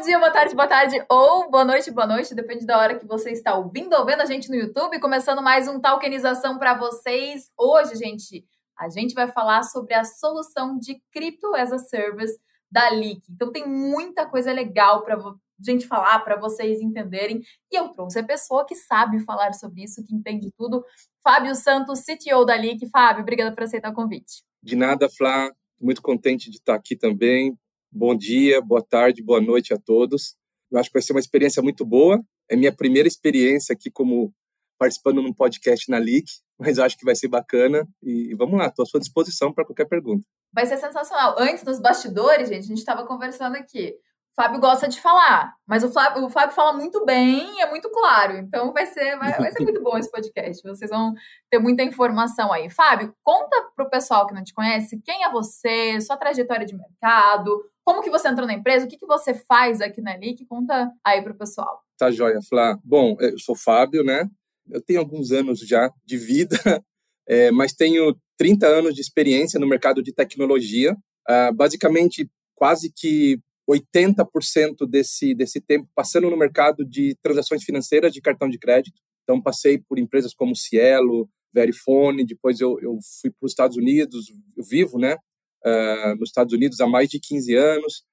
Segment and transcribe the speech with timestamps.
[0.00, 3.06] Bom dia, boa tarde, boa tarde, ou boa noite, boa noite, depende da hora que
[3.06, 4.98] você está ouvindo ou vendo a gente no YouTube.
[4.98, 7.50] Começando mais um Talkenização para vocês.
[7.54, 8.42] Hoje, gente,
[8.78, 12.40] a gente vai falar sobre a solução de Crypto as a Service
[12.72, 13.20] da Leak.
[13.28, 15.22] Então, tem muita coisa legal para
[15.62, 17.42] gente falar, para vocês entenderem.
[17.70, 20.82] E eu trouxe a pessoa que sabe falar sobre isso, que entende tudo.
[21.22, 22.88] Fábio Santos, CTO da Leak.
[22.88, 24.42] Fábio, obrigada por aceitar o convite.
[24.62, 25.52] De nada, Flá.
[25.78, 27.54] Muito contente de estar aqui também.
[27.92, 30.36] Bom dia, boa tarde, boa noite a todos.
[30.70, 32.22] Eu acho que vai ser uma experiência muito boa.
[32.48, 34.32] É minha primeira experiência aqui como
[34.78, 37.84] participando num podcast na Leak, mas acho que vai ser bacana.
[38.00, 40.24] E vamos lá, estou à sua disposição para qualquer pergunta.
[40.54, 41.34] Vai ser sensacional.
[41.36, 43.96] Antes dos bastidores, gente, a gente estava conversando aqui.
[44.36, 48.36] Fábio gosta de falar, mas o Fábio, o Fábio fala muito bem é muito claro.
[48.38, 50.62] Então vai ser, vai, vai, ser muito bom esse podcast.
[50.62, 51.12] Vocês vão
[51.50, 52.70] ter muita informação aí.
[52.70, 56.76] Fábio, conta para o pessoal que não te conhece quem é você, sua trajetória de
[56.76, 57.60] mercado,
[57.90, 60.46] como que você entrou na empresa, o que, que você faz aqui na LIC.
[60.46, 61.80] Conta aí para o pessoal.
[61.98, 62.78] Tá joia, Flá.
[62.84, 64.30] Bom, eu sou Fábio, né?
[64.70, 66.56] Eu tenho alguns anos já de vida,
[67.28, 70.92] é, mas tenho 30 anos de experiência no mercado de tecnologia.
[71.28, 78.20] Uh, basicamente, quase que 80% desse, desse tempo passando no mercado de transações financeiras de
[78.20, 79.00] cartão de crédito.
[79.24, 84.26] Então, passei por empresas como Cielo, Verifone, depois eu, eu fui para os Estados Unidos,
[84.56, 85.16] eu vivo né,
[85.64, 88.04] uh, nos Estados Unidos há mais de 15 anos,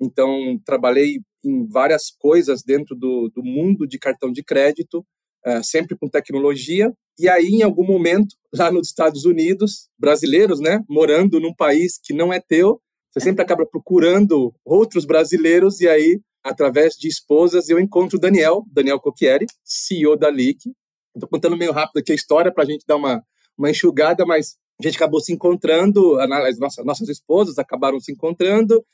[0.00, 5.04] então trabalhei em várias coisas dentro do, do mundo de cartão de crédito,
[5.46, 10.80] uh, sempre com tecnologia, e aí, em algum momento, lá nos Estados Unidos, brasileiros, né,
[10.88, 12.80] morando num país que não é teu,
[13.12, 15.80] você sempre acaba procurando outros brasileiros.
[15.80, 20.72] E aí, através de esposas, eu encontro o Daniel, Daniel Cocchieri, CEO da Leak.
[21.14, 23.22] Estou contando meio rápido aqui a história para a gente dar uma,
[23.56, 28.84] uma enxugada, mas a gente acabou se encontrando, as nossas, nossas esposas acabaram se encontrando,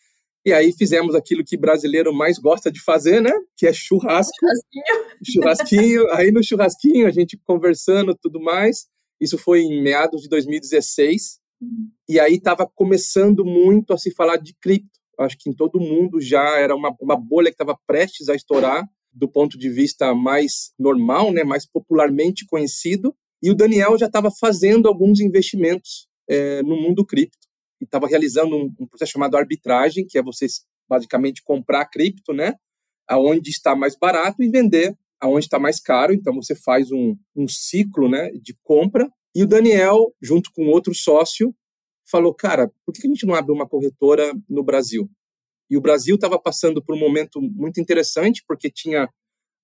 [0.44, 3.32] e aí fizemos aquilo que brasileiro mais gosta de fazer, né?
[3.56, 4.32] Que é churrasco.
[4.40, 5.24] Churrasquinho.
[5.24, 6.12] Churrasquinho.
[6.12, 8.86] aí no churrasquinho, a gente conversando tudo mais.
[9.20, 11.38] Isso foi em meados de 2016.
[12.08, 14.98] E aí estava começando muito a se falar de cripto.
[15.18, 18.88] Acho que em todo mundo já era uma, uma bolha que estava prestes a estourar,
[19.12, 23.14] do ponto de vista mais normal, né, mais popularmente conhecido.
[23.42, 27.46] E o Daniel já estava fazendo alguns investimentos é, no mundo cripto
[27.80, 30.46] e estava realizando um, um, processo chamado arbitragem, que é você
[30.88, 32.54] basicamente comprar cripto, né,
[33.06, 36.12] aonde está mais barato e vender aonde está mais caro.
[36.12, 40.94] Então você faz um, um ciclo, né, de compra e o Daniel, junto com outro
[40.94, 41.54] sócio,
[42.10, 45.08] falou: cara, por que a gente não abre uma corretora no Brasil?
[45.70, 49.08] E o Brasil estava passando por um momento muito interessante, porque tinha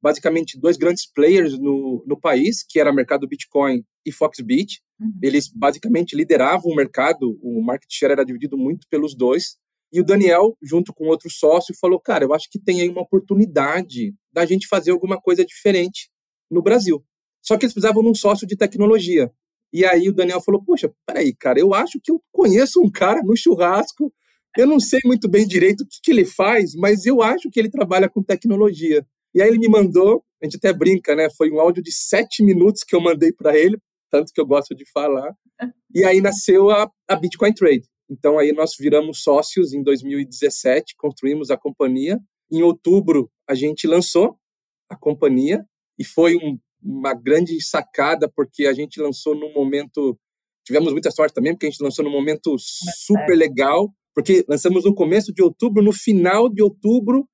[0.04, 4.82] basicamente dois grandes players no, no país, que era o mercado Bitcoin e Foxbit.
[5.00, 5.18] Uhum.
[5.22, 9.56] Eles basicamente lideravam o mercado, o market share era dividido muito pelos dois.
[9.90, 13.00] E o Daniel, junto com outro sócio, falou: Cara, eu acho que tem aí uma
[13.00, 16.10] oportunidade da gente fazer alguma coisa diferente
[16.50, 17.02] no Brasil.
[17.40, 19.32] Só que eles precisavam de um sócio de tecnologia.
[19.72, 23.22] E aí o Daniel falou: Poxa, peraí, cara, eu acho que eu conheço um cara
[23.22, 24.12] no churrasco.
[24.54, 27.58] Eu não sei muito bem direito o que, que ele faz, mas eu acho que
[27.58, 29.04] ele trabalha com tecnologia.
[29.34, 31.28] E aí ele me mandou, a gente até brinca, né?
[31.36, 33.78] Foi um áudio de sete minutos que eu mandei para ele,
[34.10, 35.34] tanto que eu gosto de falar.
[35.94, 37.84] E aí nasceu a, a Bitcoin Trade.
[38.10, 42.18] Então aí nós viramos sócios em 2017, construímos a companhia.
[42.50, 44.36] Em outubro a gente lançou
[44.88, 45.64] a companhia
[45.98, 50.18] e foi um uma grande sacada, porque a gente lançou num momento.
[50.64, 54.94] Tivemos muita sorte também, porque a gente lançou num momento super legal, porque lançamos no
[54.94, 57.26] começo de outubro, no final de outubro,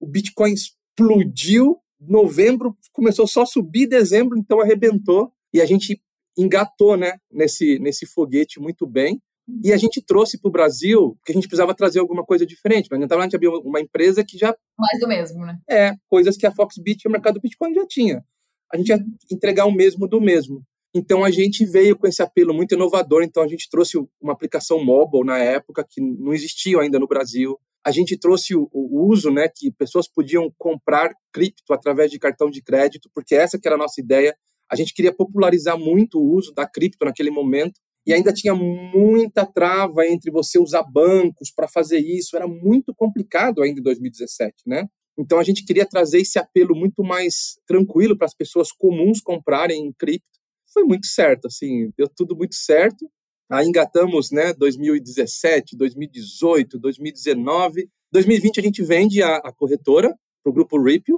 [0.00, 0.54] o Bitcoin
[0.98, 1.78] explodiu.
[2.00, 5.32] Novembro começou só a subir, dezembro, então arrebentou.
[5.52, 6.00] E a gente
[6.36, 9.20] engatou né, nesse, nesse foguete muito bem.
[9.62, 12.88] E a gente trouxe para o Brasil, porque a gente precisava trazer alguma coisa diferente.
[12.90, 14.54] Mas a gente abrir uma empresa que já.
[14.76, 15.58] Mais do mesmo, né?
[15.70, 18.24] É, coisas que a Foxbit e o mercado Bitcoin já tinha
[18.72, 18.98] a gente ia
[19.30, 20.62] entregar o mesmo do mesmo.
[20.94, 23.22] Então a gente veio com esse apelo muito inovador.
[23.22, 27.58] Então a gente trouxe uma aplicação mobile na época que não existia ainda no Brasil.
[27.86, 32.50] A gente trouxe o, o uso, né, que pessoas podiam comprar cripto através de cartão
[32.50, 34.36] de crédito, porque essa que era a nossa ideia.
[34.68, 39.46] A gente queria popularizar muito o uso da cripto naquele momento e ainda tinha muita
[39.46, 42.34] trava entre você usar bancos para fazer isso.
[42.34, 44.88] Era muito complicado ainda em 2017, né?
[45.16, 49.86] Então a gente queria trazer esse apelo muito mais tranquilo para as pessoas comuns comprarem
[49.86, 50.40] em cripto.
[50.74, 53.08] Foi muito certo, assim, deu tudo muito certo.
[53.50, 60.52] Aí engatamos, né, 2017, 2018, 2019, 2020 a gente vende a, a corretora para o
[60.52, 61.16] grupo Ripple.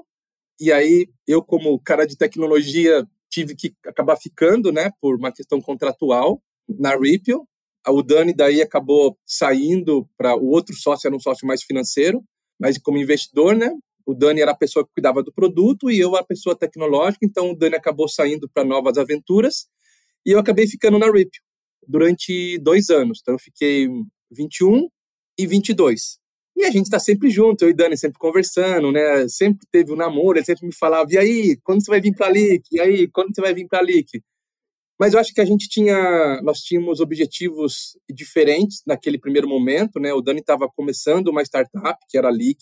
[0.61, 5.61] E aí eu como cara de tecnologia tive que acabar ficando, né, por uma questão
[5.61, 7.41] contratual na Ripple.
[7.87, 12.23] O Dani daí acabou saindo para o outro sócio era um sócio mais financeiro
[12.59, 13.71] mas como investidor, né?
[14.05, 17.51] O Dani era a pessoa que cuidava do produto e eu a pessoa tecnológica, então
[17.51, 19.69] o Dani acabou saindo para novas aventuras
[20.27, 21.31] e eu acabei ficando na RIP
[21.89, 23.21] durante dois anos.
[23.23, 23.89] Então eu fiquei
[24.31, 24.89] 21
[25.39, 26.19] e 22.
[26.55, 29.29] E a gente está sempre junto, eu e Dani sempre conversando, né?
[29.29, 32.27] Sempre teve um namoro, ele sempre me falava, e aí, quando você vai vir para
[32.27, 32.65] a LIC?
[32.73, 34.21] E aí, quando você vai vir para a LIC?
[34.99, 40.13] Mas eu acho que a gente tinha, nós tínhamos objetivos diferentes naquele primeiro momento, né?
[40.13, 42.59] O Dani estava começando uma startup, que era a LIC,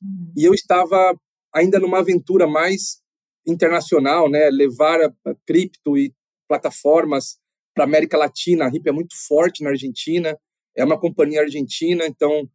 [0.00, 0.32] uhum.
[0.36, 1.16] e eu estava
[1.52, 3.02] ainda numa aventura mais
[3.44, 4.48] internacional, né?
[4.50, 6.14] Levar a, a cripto e
[6.46, 7.41] plataformas
[7.74, 8.64] para América Latina.
[8.64, 10.36] A RIP é muito forte na Argentina,
[10.76, 12.48] é uma companhia argentina, então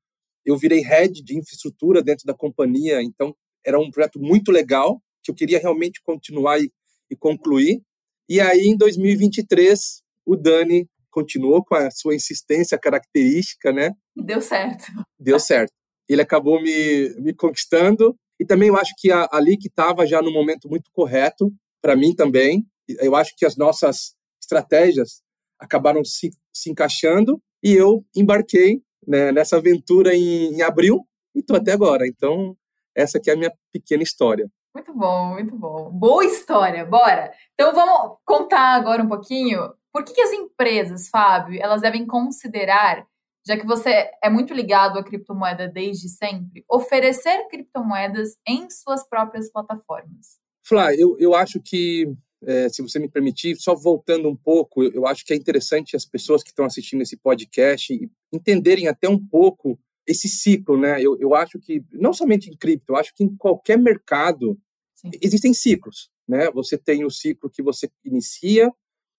[0.46, 3.36] eu virei head de infraestrutura dentro da companhia, então
[3.66, 6.72] era um projeto muito legal que eu queria realmente continuar e,
[7.12, 7.82] e concluir.
[8.30, 13.92] E aí, em 2023, o Dani continuou com a sua insistência característica, né?
[14.16, 14.86] Deu certo.
[15.20, 15.72] Deu certo.
[16.08, 18.16] Ele acabou me, me conquistando.
[18.40, 21.96] E também eu acho que a, ali que estava já no momento muito correto, para
[21.96, 22.66] mim também.
[23.00, 24.16] Eu acho que as nossas
[24.48, 25.22] estratégias
[25.60, 31.06] acabaram se, se encaixando e eu embarquei né, nessa aventura em, em abril
[31.36, 32.08] e estou até agora.
[32.08, 32.56] Então,
[32.96, 34.50] essa aqui é a minha pequena história.
[34.74, 35.90] Muito bom, muito bom.
[35.92, 37.32] Boa história, bora!
[37.54, 43.06] Então vamos contar agora um pouquinho por que, que as empresas, Fábio, elas devem considerar,
[43.46, 49.52] já que você é muito ligado à criptomoeda desde sempre, oferecer criptomoedas em suas próprias
[49.52, 50.38] plataformas.
[50.64, 55.08] Flá, eu, eu acho que é, se você me permitir, só voltando um pouco, eu
[55.08, 59.80] acho que é interessante as pessoas que estão assistindo esse podcast entenderem até um pouco
[60.06, 61.02] esse ciclo, né?
[61.02, 64.58] Eu, eu acho que, não somente em cripto, eu acho que em qualquer mercado
[64.96, 65.12] Sim.
[65.22, 66.50] existem ciclos, né?
[66.52, 68.72] Você tem o ciclo que você inicia,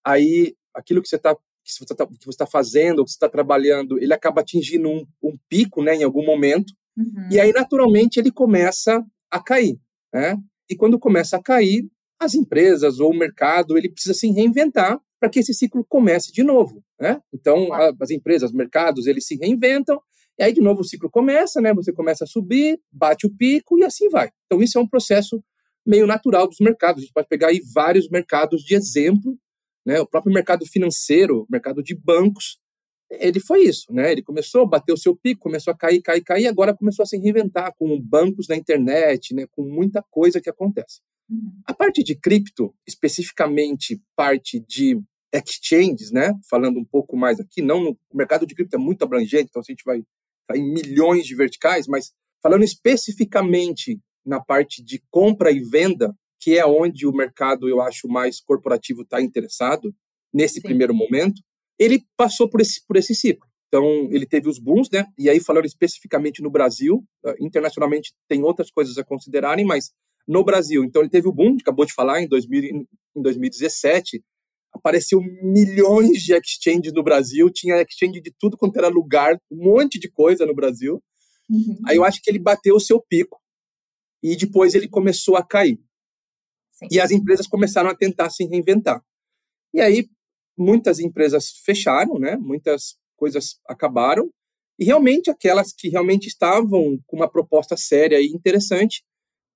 [0.03, 4.11] aí aquilo que você está que você está tá fazendo, que você está trabalhando, ele
[4.11, 7.29] acaba atingindo um, um, pico, né, em algum momento, uhum.
[7.29, 9.79] e aí naturalmente ele começa a cair,
[10.11, 10.35] né?
[10.67, 11.87] E quando começa a cair,
[12.19, 16.43] as empresas ou o mercado ele precisa se reinventar para que esse ciclo comece de
[16.43, 17.21] novo, né?
[17.33, 20.01] Então a, as empresas, os mercados, eles se reinventam
[20.37, 21.73] e aí de novo o ciclo começa, né?
[21.73, 24.29] Você começa a subir, bate o pico e assim vai.
[24.45, 25.43] Então isso é um processo
[25.85, 27.01] meio natural dos mercados.
[27.01, 29.37] A gente pode pegar aí vários mercados de exemplo,
[29.85, 29.99] né?
[29.99, 32.59] O próprio mercado financeiro, mercado de bancos,
[33.11, 34.11] ele foi isso, né?
[34.11, 37.05] Ele começou, bateu o seu pico, começou a cair, cair, cair, e agora começou a
[37.05, 39.45] se reinventar com bancos na internet, né?
[39.51, 41.01] Com muita coisa que acontece.
[41.65, 44.99] A parte de cripto, especificamente parte de
[45.33, 46.33] exchanges, né?
[46.49, 49.61] Falando um pouco mais aqui, não no o mercado de cripto é muito abrangente, então
[49.61, 52.11] a gente vai estar em milhões de verticais, mas
[52.41, 58.07] falando especificamente na parte de compra e venda, que é onde o mercado eu acho
[58.07, 59.93] mais corporativo está interessado
[60.33, 60.61] nesse Sim.
[60.61, 61.41] primeiro momento,
[61.77, 63.47] ele passou por esse por esse ciclo.
[63.67, 65.05] Então, ele teve os booms, né?
[65.17, 69.91] E aí, falando especificamente no Brasil, ah, internacionalmente tem outras coisas a considerarem, mas
[70.27, 70.83] no Brasil.
[70.83, 74.23] Então ele teve o boom, acabou de falar, em, 2000, em 2017,
[74.71, 79.99] apareceu milhões de exchanges no Brasil, tinha exchange de tudo quanto era lugar, um monte
[79.99, 81.01] de coisa no Brasil.
[81.49, 81.77] Uhum.
[81.87, 83.39] Aí eu acho que ele bateu o seu pico
[84.21, 85.79] e depois ele começou a cair.
[86.71, 86.87] Sim.
[86.91, 89.01] E as empresas começaram a tentar se reinventar.
[89.73, 90.07] E aí
[90.57, 92.35] muitas empresas fecharam, né?
[92.37, 94.29] Muitas coisas acabaram
[94.77, 99.03] e realmente aquelas que realmente estavam com uma proposta séria e interessante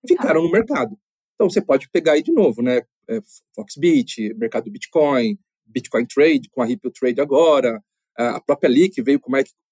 [0.07, 0.97] ficaram no mercado.
[1.35, 2.81] Então você pode pegar aí de novo, né?
[3.09, 3.19] É,
[3.55, 7.83] Foxbit, mercado do Bitcoin, Bitcoin Trade, com a Ripple Trade agora,
[8.15, 9.31] a própria Leak veio com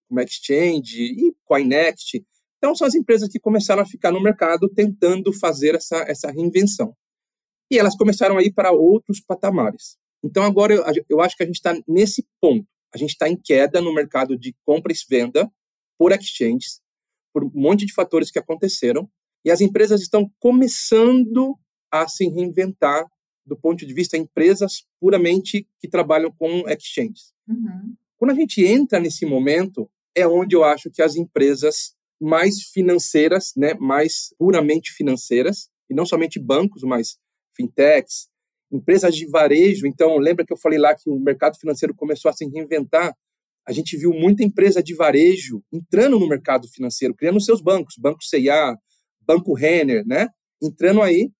[0.09, 2.15] uma exchange e Coinext.
[2.57, 6.95] Então são as empresas que começaram a ficar no mercado tentando fazer essa, essa reinvenção.
[7.69, 9.97] E elas começaram a ir para outros patamares.
[10.23, 12.67] Então agora eu, eu acho que a gente está nesse ponto.
[12.93, 15.49] A gente está em queda no mercado de compra e venda
[15.97, 16.81] por exchanges,
[17.33, 19.09] por um monte de fatores que aconteceram.
[19.43, 21.57] E as empresas estão começando
[21.91, 23.05] a se reinventar
[23.45, 27.33] do ponto de vista empresas puramente que trabalham com exchanges.
[27.47, 27.95] Uhum.
[28.17, 33.51] Quando a gente entra nesse momento, é onde eu acho que as empresas mais financeiras,
[33.57, 37.17] né, mais puramente financeiras, e não somente bancos, mas
[37.55, 38.29] fintechs,
[38.71, 39.87] empresas de varejo.
[39.87, 43.13] Então, lembra que eu falei lá que o mercado financeiro começou a se reinventar?
[43.67, 48.23] A gente viu muita empresa de varejo entrando no mercado financeiro, criando seus bancos, Banco
[48.23, 48.77] C&A,
[49.21, 50.27] Banco Renner, né?
[50.61, 51.31] Entrando aí.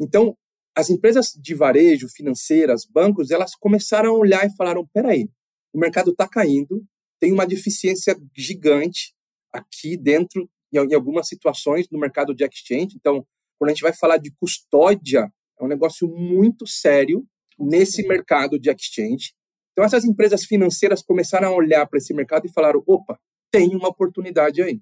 [0.00, 0.36] Então,
[0.74, 5.28] as empresas de varejo, financeiras, bancos, elas começaram a olhar e falaram: peraí,
[5.72, 6.84] o mercado está caindo,
[7.18, 9.14] tem uma deficiência gigante
[9.52, 12.96] aqui dentro, em algumas situações, no mercado de exchange.
[12.96, 13.26] Então,
[13.58, 17.26] quando a gente vai falar de custódia, é um negócio muito sério
[17.58, 19.32] nesse mercado de exchange.
[19.72, 23.18] Então, essas empresas financeiras começaram a olhar para esse mercado e falaram: opa,
[23.50, 24.80] tem uma oportunidade aí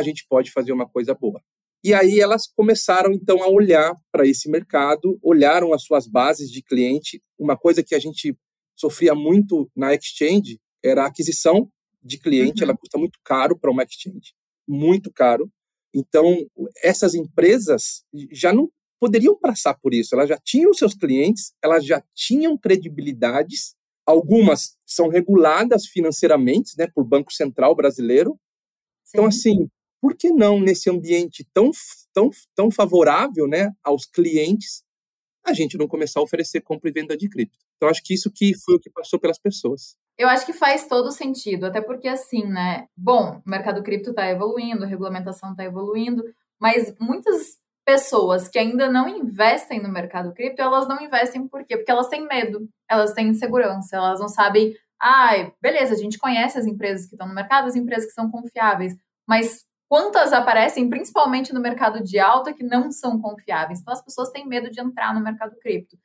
[0.00, 1.40] a gente pode fazer uma coisa boa.
[1.82, 6.62] E aí elas começaram então a olhar para esse mercado, olharam as suas bases de
[6.62, 7.22] cliente.
[7.38, 8.36] Uma coisa que a gente
[8.76, 11.70] sofria muito na exchange era a aquisição
[12.02, 12.70] de cliente, uhum.
[12.70, 14.32] ela custa muito caro para uma exchange,
[14.66, 15.50] muito caro.
[15.94, 16.46] Então,
[16.82, 22.02] essas empresas já não poderiam passar por isso, elas já tinham seus clientes, elas já
[22.14, 23.74] tinham credibilidades,
[24.06, 28.38] algumas são reguladas financeiramente, né, por Banco Central brasileiro.
[29.08, 29.50] Então, Sim.
[29.50, 31.70] Então, assim, por que não nesse ambiente tão,
[32.12, 34.82] tão, tão favorável né, aos clientes,
[35.44, 37.58] a gente não começar a oferecer compra e venda de cripto?
[37.76, 39.96] Então, acho que isso que foi o que passou pelas pessoas.
[40.18, 42.86] Eu acho que faz todo sentido, até porque assim, né?
[42.96, 46.22] Bom, o mercado cripto está evoluindo, a regulamentação está evoluindo,
[46.60, 51.76] mas muitas pessoas que ainda não investem no mercado cripto, elas não investem por quê?
[51.76, 56.18] Porque elas têm medo, elas têm insegurança, elas não sabem, ai, ah, beleza, a gente
[56.18, 58.94] conhece as empresas que estão no mercado, as empresas que são confiáveis,
[59.26, 63.80] mas quantas aparecem, principalmente no mercado de alta, que não são confiáveis.
[63.80, 65.98] Então, as pessoas têm medo de entrar no mercado cripto.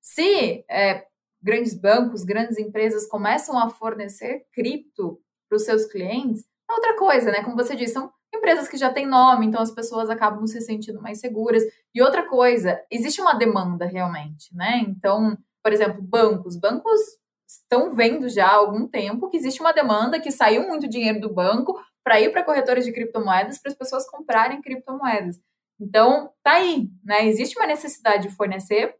[0.00, 1.06] Se é,
[1.40, 7.30] grandes bancos, grandes empresas começam a fornecer cripto para os seus clientes, é outra coisa,
[7.30, 7.44] né?
[7.44, 11.00] Como você disse, são empresas que já têm nome, então as pessoas acabam se sentindo
[11.00, 11.62] mais seguras.
[11.94, 14.78] E outra coisa, existe uma demanda realmente, né?
[14.78, 16.56] Então, por exemplo, bancos.
[16.56, 17.00] Bancos
[17.46, 21.32] estão vendo já há algum tempo que existe uma demanda, que saiu muito dinheiro do
[21.32, 25.40] banco, para ir para corretoras de criptomoedas para as pessoas comprarem criptomoedas.
[25.80, 27.26] Então, tá aí, né?
[27.26, 28.94] Existe uma necessidade de fornecer.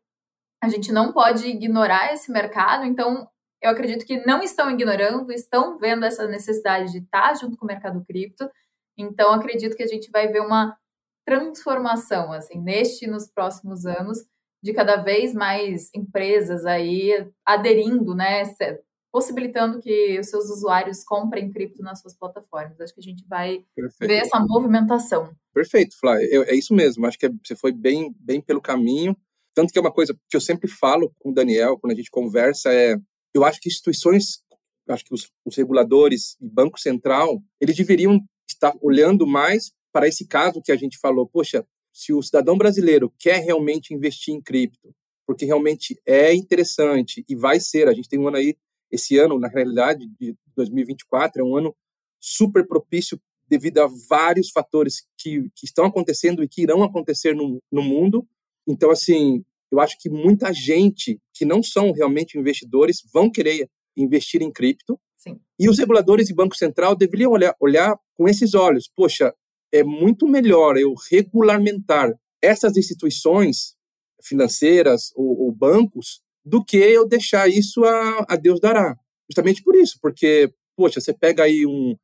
[0.63, 3.29] A gente não pode ignorar esse mercado, então
[3.61, 7.69] eu acredito que não estão ignorando, estão vendo essa necessidade de estar junto com o
[7.69, 8.51] mercado cripto.
[8.99, 10.77] Então, acredito que a gente vai ver uma
[11.25, 14.19] transformação assim neste e nos próximos anos
[14.63, 18.45] de cada vez mais empresas aí aderindo, né,
[19.13, 22.81] possibilitando que os seus usuários comprem cripto nas suas plataformas.
[22.81, 24.09] Acho que a gente vai Perfeito.
[24.09, 25.37] ver essa movimentação.
[25.53, 26.27] Perfeito, Flávia.
[26.49, 27.07] É, isso mesmo.
[27.07, 29.15] Acho que você foi bem, bem pelo caminho.
[29.55, 32.11] Tanto que é uma coisa que eu sempre falo com o Daniel, quando a gente
[32.11, 32.97] conversa, é
[33.35, 34.43] eu acho que instituições,
[34.89, 40.27] acho que os, os reguladores e Banco Central, eles deveriam estar olhando mais para esse
[40.27, 41.27] caso que a gente falou.
[41.27, 44.95] Poxa, se o cidadão brasileiro quer realmente investir em cripto,
[45.27, 48.57] porque realmente é interessante e vai ser, a gente tem um ano aí
[48.93, 51.75] esse ano, na realidade, de 2024, é um ano
[52.21, 53.19] super propício
[53.49, 58.27] devido a vários fatores que, que estão acontecendo e que irão acontecer no, no mundo.
[58.67, 64.43] Então, assim, eu acho que muita gente que não são realmente investidores vão querer investir
[64.43, 64.99] em cripto.
[65.17, 65.41] Sim.
[65.59, 68.91] E os reguladores e Banco Central deveriam olhar, olhar com esses olhos.
[68.95, 69.35] Poxa,
[69.73, 73.75] é muito melhor eu regulamentar essas instituições
[74.23, 78.97] financeiras ou, ou bancos do que eu deixar isso a, a Deus dará.
[79.29, 81.97] Justamente por isso, porque, poxa, você pega aí um.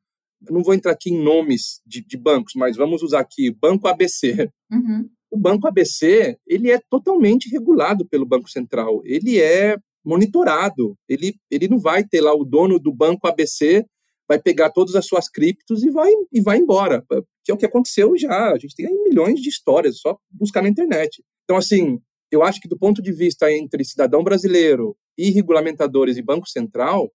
[0.49, 4.49] Não vou entrar aqui em nomes de, de bancos, mas vamos usar aqui Banco ABC.
[4.71, 5.09] Uhum.
[5.29, 9.01] O Banco ABC, ele é totalmente regulado pelo Banco Central.
[9.03, 10.97] Ele é monitorado.
[11.09, 13.85] Ele, ele não vai ter lá o dono do Banco ABC
[14.29, 17.03] vai pegar todas as suas criptos e vai, e vai embora.
[17.43, 18.51] Que é o que aconteceu já.
[18.51, 21.23] A gente tem milhões de histórias, só buscar na internet.
[21.43, 21.99] Então, assim,
[22.31, 27.11] eu acho que do ponto de vista entre cidadão brasileiro e regulamentadores e Banco Central,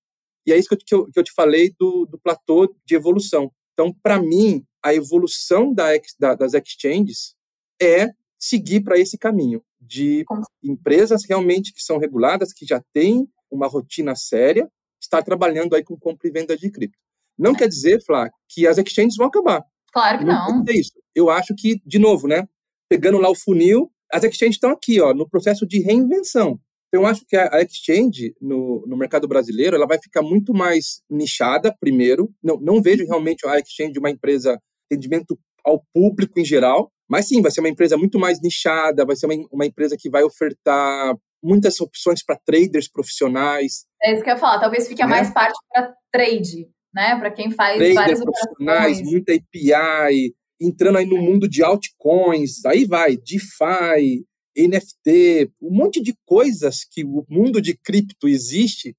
[0.46, 2.94] e é isso que eu, que eu, que eu te falei do, do platô de
[2.94, 3.50] evolução.
[3.72, 7.34] Então, para mim, a evolução da, da, das exchanges
[7.80, 10.24] é seguir para esse caminho de
[10.62, 15.98] empresas realmente que são reguladas, que já têm uma rotina séria, estar trabalhando aí com
[15.98, 16.98] compra e venda de cripto.
[17.38, 19.64] Não quer dizer, Flá, que as exchanges vão acabar.
[19.92, 20.58] Claro que não.
[20.58, 20.64] não.
[20.68, 20.92] isso.
[21.14, 22.46] Eu acho que, de novo, né,
[22.88, 26.58] pegando lá o funil, as exchanges estão aqui, ó, no processo de reinvenção.
[26.88, 31.02] Então, eu acho que a exchange no, no mercado brasileiro ela vai ficar muito mais
[31.10, 32.32] nichada, primeiro.
[32.42, 34.56] Não, não vejo realmente a exchange uma empresa
[34.86, 39.16] atendimento ao público em geral, mas sim, vai ser uma empresa muito mais nichada, vai
[39.16, 43.86] ser uma, uma empresa que vai ofertar muitas opções para traders profissionais.
[44.02, 45.08] É isso que eu ia falar, talvez fique né?
[45.08, 47.16] mais parte para trade, né?
[47.18, 49.10] Para quem faz Trader várias profissionais, operações.
[49.10, 54.24] muita API, entrando aí no mundo de altcoins, aí vai, DeFi,
[54.56, 58.96] NFT, um monte de coisas que o mundo de cripto existe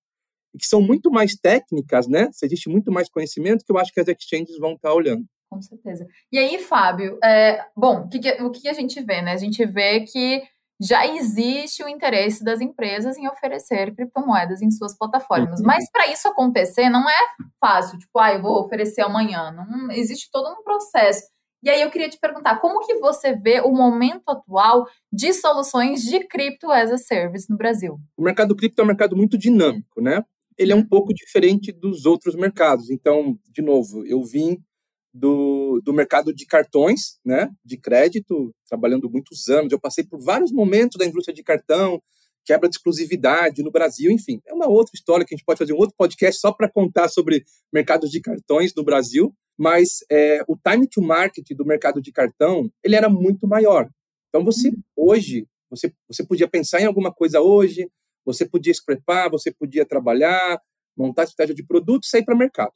[0.53, 2.29] e que são muito mais técnicas, né?
[2.31, 5.25] Se existe muito mais conhecimento que eu acho que as exchanges vão estar olhando.
[5.49, 6.05] Com certeza.
[6.31, 9.31] E aí, Fábio, é, bom, o que, o que a gente vê, né?
[9.33, 10.43] A gente vê que
[10.81, 15.61] já existe o interesse das empresas em oferecer criptomoedas em suas plataformas.
[15.61, 15.67] Uhum.
[15.67, 17.19] Mas para isso acontecer, não é
[17.59, 19.51] fácil, tipo, ah, eu vou oferecer amanhã.
[19.51, 21.23] Não existe todo um processo.
[21.65, 26.03] E aí eu queria te perguntar, como que você vê o momento atual de soluções
[26.03, 27.99] de cripto as a service no Brasil?
[28.15, 30.23] O mercado cripto é um mercado muito dinâmico, né?
[30.55, 32.91] Ele é um pouco diferente dos outros mercados.
[32.91, 34.63] Então, de novo, eu vim
[35.11, 39.71] do, do mercado de cartões, né, de crédito, trabalhando muitos anos.
[39.71, 41.99] Eu passei por vários momentos da indústria de cartão,
[42.45, 44.39] quebra de exclusividade no Brasil, enfim.
[44.45, 47.09] É uma outra história que a gente pode fazer um outro podcast só para contar
[47.09, 52.11] sobre mercados de cartões no Brasil, mas é, o time to market do mercado de
[52.11, 53.89] cartão, ele era muito maior.
[54.29, 54.81] Então, você, uhum.
[54.95, 57.89] hoje, você, você podia pensar em alguma coisa hoje,
[58.25, 60.59] você podia se preparar, você podia trabalhar,
[60.97, 62.73] montar estratégia de produto e sair para o mercado.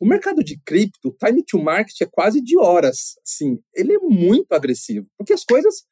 [0.00, 3.14] O mercado de cripto, o time to market é quase de horas.
[3.24, 5.84] Assim, ele é muito agressivo, porque as coisas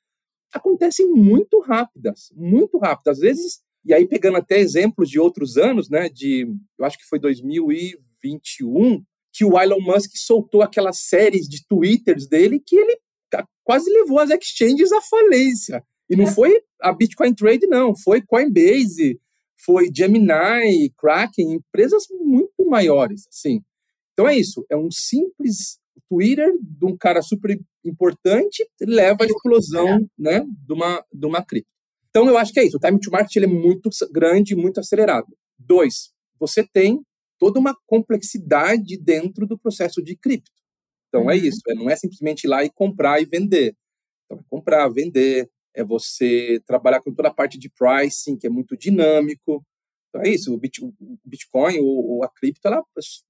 [0.53, 3.19] acontecem muito rápidas, muito rápidas.
[3.19, 6.47] Às vezes, e aí pegando até exemplos de outros anos, né, de,
[6.79, 12.61] eu acho que foi 2021, que o Elon Musk soltou aquelas séries de twitters dele
[12.65, 12.99] que ele
[13.65, 15.83] quase levou as exchanges à falência.
[16.11, 16.31] E não é.
[16.31, 19.19] foi a Bitcoin Trade, não, foi Coinbase,
[19.57, 23.63] foi Gemini, Kraken, empresas muito maiores, assim.
[24.13, 25.79] Então é isso, é um simples
[26.13, 31.71] Twitter de um cara super importante leva à explosão né, de, uma, de uma cripto.
[32.11, 34.79] Então eu acho que é isso, o time to market ele é muito grande, muito
[34.79, 35.27] acelerado.
[35.59, 37.01] Dois, você tem
[37.39, 40.51] toda uma complexidade dentro do processo de cripto.
[41.09, 41.31] Então é uhum.
[41.31, 43.75] é isso, não é simplesmente ir lá e comprar e vender.
[44.27, 48.51] Então é comprar, vender, é você trabalhar com toda a parte de pricing, que é
[48.51, 49.65] muito dinâmico.
[50.11, 50.61] Então é isso, o
[51.25, 52.83] Bitcoin ou, ou a cripto, ela,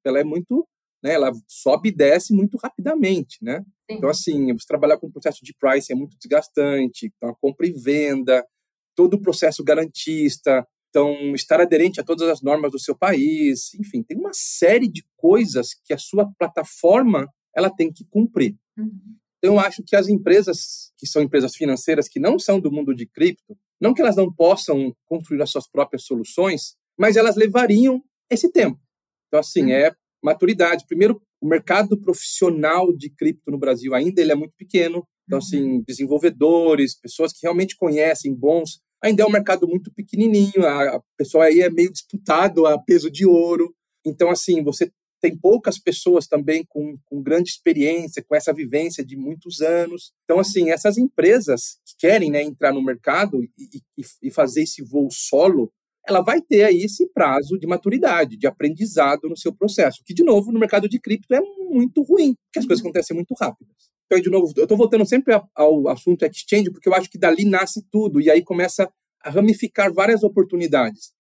[0.04, 0.66] ela é muito
[1.02, 3.60] né, ela sobe e desce muito rapidamente, né?
[3.90, 3.96] Sim.
[3.96, 7.66] Então, assim, você trabalhar com o processo de pricing é muito desgastante, então a compra
[7.66, 8.46] e venda,
[8.94, 14.02] todo o processo garantista, então estar aderente a todas as normas do seu país, enfim,
[14.02, 18.54] tem uma série de coisas que a sua plataforma ela tem que cumprir.
[18.76, 19.16] Uhum.
[19.38, 22.94] Então, eu acho que as empresas que são empresas financeiras que não são do mundo
[22.94, 28.00] de cripto, não que elas não possam construir as suas próprias soluções, mas elas levariam
[28.30, 28.78] esse tempo.
[29.26, 29.70] Então, assim, uhum.
[29.70, 29.92] é
[30.22, 30.86] maturidade.
[30.86, 35.06] Primeiro, o mercado profissional de cripto no Brasil ainda ele é muito pequeno.
[35.26, 35.44] Então, uhum.
[35.44, 40.66] assim, desenvolvedores, pessoas que realmente conhecem, bons, ainda é um mercado muito pequenininho.
[40.66, 43.74] A, pessoa aí é meio disputado a peso de ouro.
[44.04, 49.16] Então, assim, você tem poucas pessoas também com, com grande experiência, com essa vivência de
[49.16, 50.12] muitos anos.
[50.24, 54.82] Então, assim, essas empresas que querem né, entrar no mercado e, e, e fazer esse
[54.82, 55.72] voo solo,
[56.06, 60.24] ela vai ter aí esse prazo de maturidade, de aprendizado no seu processo, que, de
[60.24, 62.90] novo, no mercado de cripto é muito ruim, porque as coisas uhum.
[62.90, 63.92] acontecem muito rápidas.
[64.06, 67.44] Então, de novo, eu estou voltando sempre ao assunto exchange, porque eu acho que dali
[67.44, 68.90] nasce tudo, e aí começa
[69.22, 71.12] a ramificar várias oportunidades.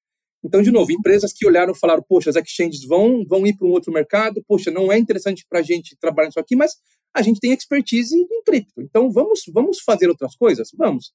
[0.44, 3.66] Então, de novo, empresas que olharam e falaram, poxa, as exchanges vão, vão ir para
[3.66, 6.72] um outro mercado, poxa, não é interessante para a gente trabalhar nisso aqui, mas
[7.14, 8.82] a gente tem expertise em cripto.
[8.82, 10.68] Então, vamos, vamos fazer outras coisas?
[10.76, 11.12] Vamos.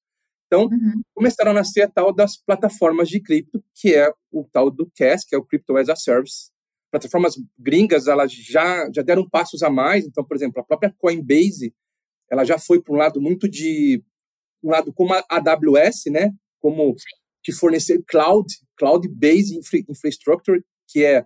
[0.48, 1.02] Então, uhum.
[1.14, 5.26] começaram a nascer a tal das plataformas de cripto, que é o tal do CAS,
[5.26, 6.50] que é o Crypto as a Service.
[6.90, 10.06] Plataformas gringas, elas já, já deram passos a mais.
[10.06, 11.74] Então, por exemplo, a própria Coinbase,
[12.32, 14.02] ela já foi para um lado muito de
[14.64, 16.32] um lado como a AWS, né?
[16.60, 16.96] Como
[17.44, 21.26] de fornecer cloud, cloud-based infra infrastructure, que é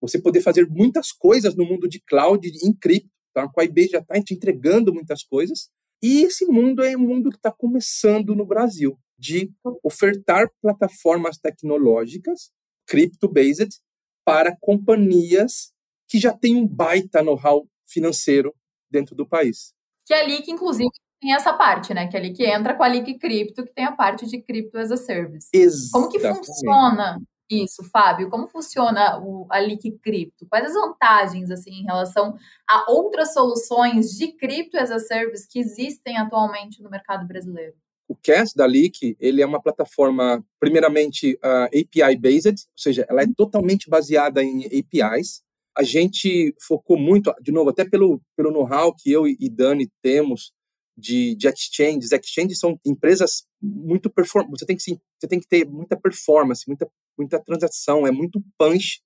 [0.00, 3.10] você poder fazer muitas coisas no mundo de cloud em cripto.
[3.30, 5.70] Então, a Coinbase já está te entregando muitas coisas.
[6.02, 9.52] E esse mundo é um mundo que está começando no Brasil, de
[9.84, 12.50] ofertar plataformas tecnológicas,
[12.86, 13.78] crypto-based,
[14.24, 15.72] para companhias
[16.08, 18.54] que já têm um baita know-how financeiro
[18.90, 19.72] dentro do país.
[20.06, 22.08] Que é ali que, inclusive, tem essa parte, né?
[22.08, 24.78] Que é ali que entra com a Lique Cripto, que tem a parte de Crypto
[24.78, 25.48] as a Service.
[25.52, 25.92] Exatamente.
[25.92, 30.46] Como que funciona isso, Fábio, como funciona o, a Lique Cripto?
[30.48, 32.36] Quais as vantagens assim em relação
[32.68, 37.74] a outras soluções de cripto as a service que existem atualmente no mercado brasileiro?
[38.08, 43.22] O CAS da Leak, ele é uma plataforma primeiramente uh, API based, ou seja, ela
[43.22, 43.34] é uhum.
[43.34, 45.42] totalmente baseada em APIs.
[45.76, 50.52] A gente focou muito, de novo, até pelo pelo know-how que eu e Dani temos
[51.00, 52.12] de, de exchanges.
[52.12, 56.88] Exchanges são empresas muito perform você tem que você tem que ter muita performance, muita
[57.20, 59.02] muita transação, é muito punch,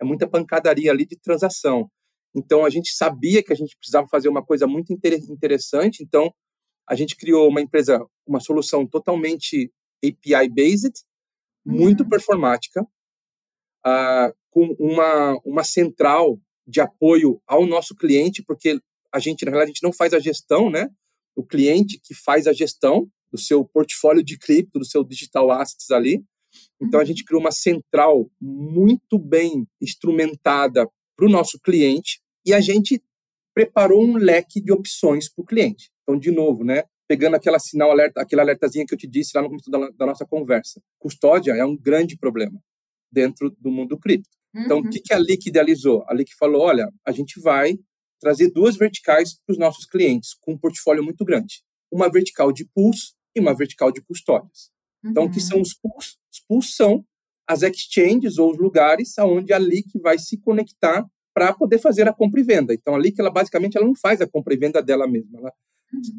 [0.00, 1.88] é muita pancadaria ali de transação.
[2.34, 6.32] Então a gente sabia que a gente precisava fazer uma coisa muito interessante, então
[6.88, 9.72] a gente criou uma empresa, uma solução totalmente
[10.04, 10.92] API based,
[11.64, 12.08] muito uhum.
[12.08, 12.82] performática,
[13.86, 18.80] uh, com uma uma central de apoio ao nosso cliente, porque
[19.12, 20.88] a gente na realidade a gente não faz a gestão, né?
[21.36, 25.90] O cliente que faz a gestão do seu portfólio de cripto, do seu digital assets
[25.90, 26.24] ali.
[26.82, 27.06] Então a uhum.
[27.06, 33.02] gente criou uma central muito bem instrumentada para o nosso cliente e a gente
[33.54, 35.90] preparou um leque de opções para o cliente.
[36.02, 36.84] Então, de novo, né?
[37.08, 40.06] Pegando aquela sinal alerta, aquela alertazinha que eu te disse lá no começo da, da
[40.06, 40.80] nossa conversa.
[40.98, 42.58] Custódia é um grande problema
[43.10, 44.30] dentro do mundo cripto.
[44.54, 44.90] Então, o uhum.
[44.90, 46.04] que, que a LIC idealizou?
[46.08, 47.78] A LIC falou: olha, a gente vai
[48.20, 51.62] trazer duas verticais para os nossos clientes, com um portfólio muito grande.
[51.90, 54.70] Uma vertical de pools e uma vertical de custódias.
[55.02, 55.10] Uhum.
[55.10, 55.62] Então, o que são uhum.
[55.62, 56.16] os pools?
[56.32, 57.04] Os pools são
[57.46, 62.12] as exchanges ou os lugares aonde a LIC vai se conectar para poder fazer a
[62.12, 62.74] compra e venda.
[62.74, 65.38] Então, a LIC, ela basicamente ela não faz a compra e venda dela mesma.
[65.38, 65.52] Ela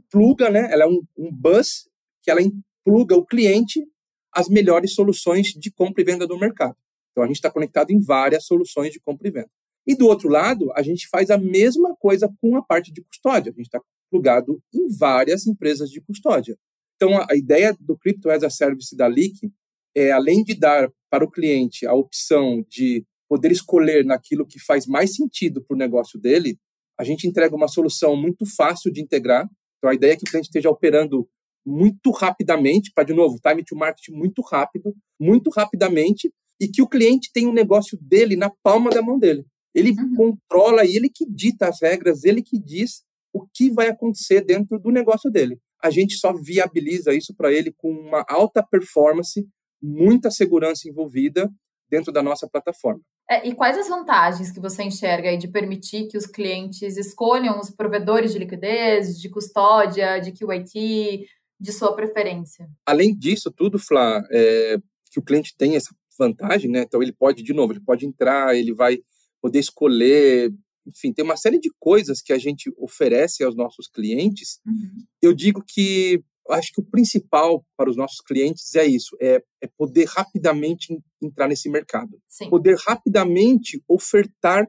[0.09, 0.71] pluga, né?
[0.71, 1.87] Ela é um, um bus
[2.21, 2.41] que ela
[2.83, 3.85] pluga o cliente
[4.31, 6.75] às melhores soluções de compra e venda do mercado.
[7.11, 9.49] Então, a gente está conectado em várias soluções de compra e venda.
[9.85, 13.51] E do outro lado, a gente faz a mesma coisa com a parte de custódia.
[13.51, 16.57] A gente está plugado em várias empresas de custódia.
[16.95, 19.51] Então, a, ideia do Crypto as a Service da Leak
[19.95, 24.85] é, além de dar para o cliente a opção de poder escolher naquilo que faz
[24.85, 26.57] mais sentido para o negócio dele,
[26.99, 29.47] a gente entrega uma solução muito fácil de integrar.
[29.77, 31.27] Então, a ideia é que o cliente esteja operando
[31.65, 36.87] muito rapidamente, para, de novo, time to market muito rápido, muito rapidamente, e que o
[36.87, 39.45] cliente tenha um negócio dele na palma da mão dele.
[39.73, 40.15] Ele uhum.
[40.15, 43.03] controla e ele que dita as regras, ele que diz
[43.33, 45.57] o que vai acontecer dentro do negócio dele.
[45.81, 49.45] A gente só viabiliza isso para ele com uma alta performance,
[49.83, 51.51] muita segurança envolvida
[51.89, 53.01] dentro da nossa plataforma.
[53.29, 57.69] É, e quais as vantagens que você enxerga de permitir que os clientes escolham os
[57.69, 61.25] provedores de liquidez, de custódia, de QIT,
[61.59, 62.69] de sua preferência?
[62.85, 64.77] Além disso tudo, Flá, é,
[65.11, 66.81] que o cliente tem essa vantagem, né?
[66.81, 68.99] Então ele pode, de novo, ele pode entrar, ele vai
[69.41, 70.53] poder escolher,
[70.85, 74.59] enfim, tem uma série de coisas que a gente oferece aos nossos clientes.
[74.65, 75.05] Uhum.
[75.21, 79.67] Eu digo que acho que o principal para os nossos clientes é isso, é, é
[79.77, 82.49] poder rapidamente entrar nesse mercado, Sim.
[82.49, 84.67] poder rapidamente ofertar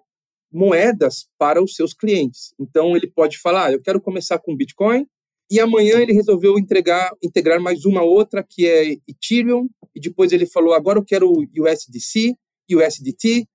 [0.53, 2.55] moedas para os seus clientes.
[2.59, 5.07] Então ele pode falar, ah, eu quero começar com Bitcoin
[5.51, 10.47] e amanhã ele resolveu entregar, integrar mais uma outra que é Ethereum e depois ele
[10.47, 12.35] falou, agora eu quero USDC,
[12.71, 13.47] USDT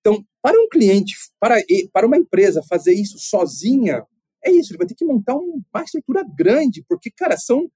[0.00, 1.56] então, para um cliente, para,
[1.92, 4.04] para uma empresa fazer isso sozinha,
[4.44, 7.70] é isso, ele vai ter que montar uma estrutura grande, porque, cara, são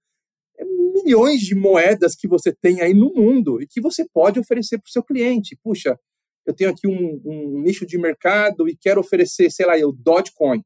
[0.58, 4.78] é, milhões de moedas que você tem aí no mundo e que você pode oferecer
[4.78, 5.58] para o seu cliente.
[5.62, 5.98] Puxa,
[6.46, 10.62] eu tenho aqui um, um, nicho de mercado e quero oferecer, sei lá, o Dogecoin.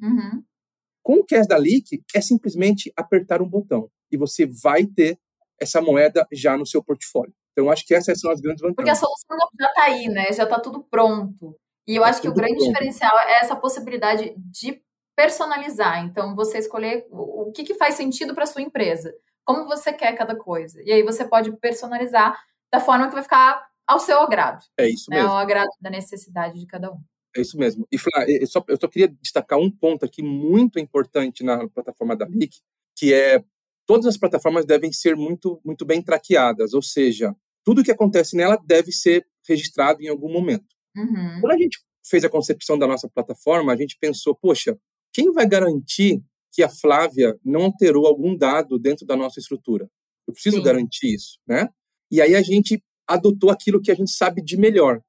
[0.00, 0.42] Uhum.
[1.02, 5.18] Com o Cash da Leak, é simplesmente apertar um botão e você vai ter
[5.60, 7.34] essa moeda já no seu portfólio.
[7.52, 8.76] Então, acho que essas são as grandes vantagens.
[8.76, 10.32] Porque a solução já está aí, né?
[10.32, 11.56] Já está tudo pronto.
[11.86, 12.68] E eu tá acho que o grande pronto.
[12.68, 14.82] diferencial é essa possibilidade de
[15.16, 16.04] personalizar.
[16.04, 19.14] Então, você escolher o que, que faz sentido para sua empresa.
[19.44, 20.80] Como você quer cada coisa.
[20.82, 22.36] E aí você pode personalizar
[22.72, 24.64] da forma que vai ficar ao seu agrado.
[24.78, 25.16] É isso né?
[25.16, 25.30] mesmo.
[25.30, 26.98] Ao agrado da necessidade de cada um.
[27.36, 27.86] É isso mesmo.
[27.90, 32.16] E Flá, eu só, eu só queria destacar um ponto aqui muito importante na plataforma
[32.16, 32.58] da LIC,
[32.96, 33.44] que é
[33.86, 38.58] todas as plataformas devem ser muito, muito bem traqueadas, ou seja, tudo que acontece nela
[38.64, 40.66] deve ser registrado em algum momento.
[40.96, 41.40] Uhum.
[41.40, 44.78] Quando a gente fez a concepção da nossa plataforma, a gente pensou, poxa,
[45.14, 46.20] quem vai garantir
[46.52, 49.88] que a Flávia não alterou algum dado dentro da nossa estrutura?
[50.26, 50.62] Eu preciso Sim.
[50.62, 51.68] garantir isso, né?
[52.10, 55.00] E aí a gente adotou aquilo que a gente sabe de melhor.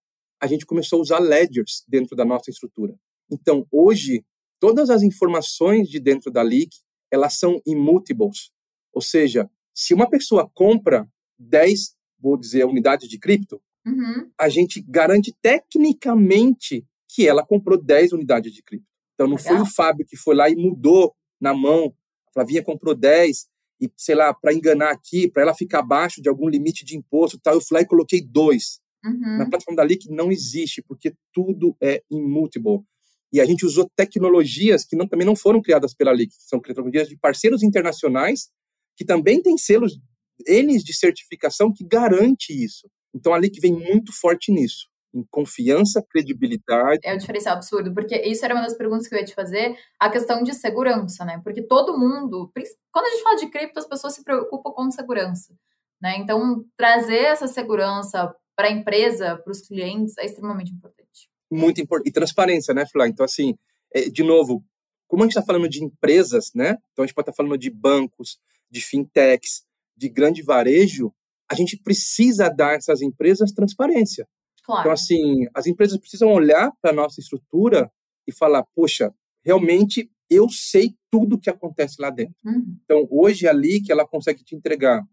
[0.41, 2.95] A gente começou a usar ledgers dentro da nossa estrutura.
[3.29, 4.23] Então, hoje,
[4.59, 6.77] todas as informações de dentro da Leak,
[7.11, 8.51] elas são immutables.
[8.93, 11.07] Ou seja, se uma pessoa compra
[11.39, 14.31] 10 vou dizer, unidades de cripto, uhum.
[14.39, 18.87] a gente garante tecnicamente que ela comprou 10 unidades de cripto.
[19.15, 19.53] Então, não Legal.
[19.53, 21.93] foi o Fábio que foi lá e mudou na mão.
[22.29, 23.47] A Flavinha comprou 10
[23.81, 27.39] e, sei lá, para enganar aqui, para ela ficar abaixo de algum limite de imposto,
[27.39, 28.79] tal, eu fui lá e coloquei dois.
[29.03, 29.37] Uhum.
[29.37, 32.83] Na plataforma da Leak não existe, porque tudo é immutable.
[33.31, 37.09] E a gente usou tecnologias que não, também não foram criadas pela que são tecnologias
[37.09, 38.49] de parceiros internacionais
[38.95, 39.99] que também têm selos
[40.47, 42.89] N de certificação que garante isso.
[43.13, 46.99] Então, a LIC vem muito forte nisso, em confiança, credibilidade.
[47.03, 49.75] É um diferencial absurdo, porque isso era uma das perguntas que eu ia te fazer,
[49.99, 51.39] a questão de segurança, né?
[51.43, 52.51] Porque todo mundo,
[52.91, 55.55] quando a gente fala de cripto, as pessoas se preocupam com segurança,
[56.01, 56.17] né?
[56.17, 61.29] Então, trazer essa segurança para a empresa, para os clientes, é extremamente importante.
[61.49, 62.09] Muito importante.
[62.09, 63.07] E transparência, né, Flá?
[63.07, 63.55] Então, assim,
[63.93, 64.63] é, de novo,
[65.07, 66.77] como a gente está falando de empresas, né?
[66.91, 68.37] Então, a gente pode estar tá falando de bancos,
[68.69, 69.63] de fintechs,
[69.95, 71.13] de grande varejo,
[71.49, 74.27] a gente precisa dar a essas empresas transparência.
[74.65, 74.81] Claro.
[74.81, 77.91] Então, assim, as empresas precisam olhar para a nossa estrutura
[78.27, 82.35] e falar, poxa, realmente eu sei tudo o que acontece lá dentro.
[82.43, 82.79] Uhum.
[82.83, 85.03] Então, hoje ali que ela consegue te entregar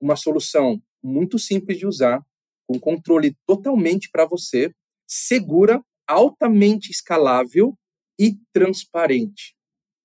[0.00, 2.24] uma solução muito simples de usar,
[2.64, 4.72] com controle totalmente para você,
[5.04, 7.76] segura, altamente escalável
[8.18, 9.56] e transparente.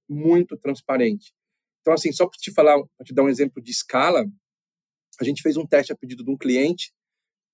[0.10, 1.33] Muito transparente.
[1.81, 4.25] Então, assim, só para te falar, para te dar um exemplo de escala,
[5.19, 6.91] a gente fez um teste a pedido de um cliente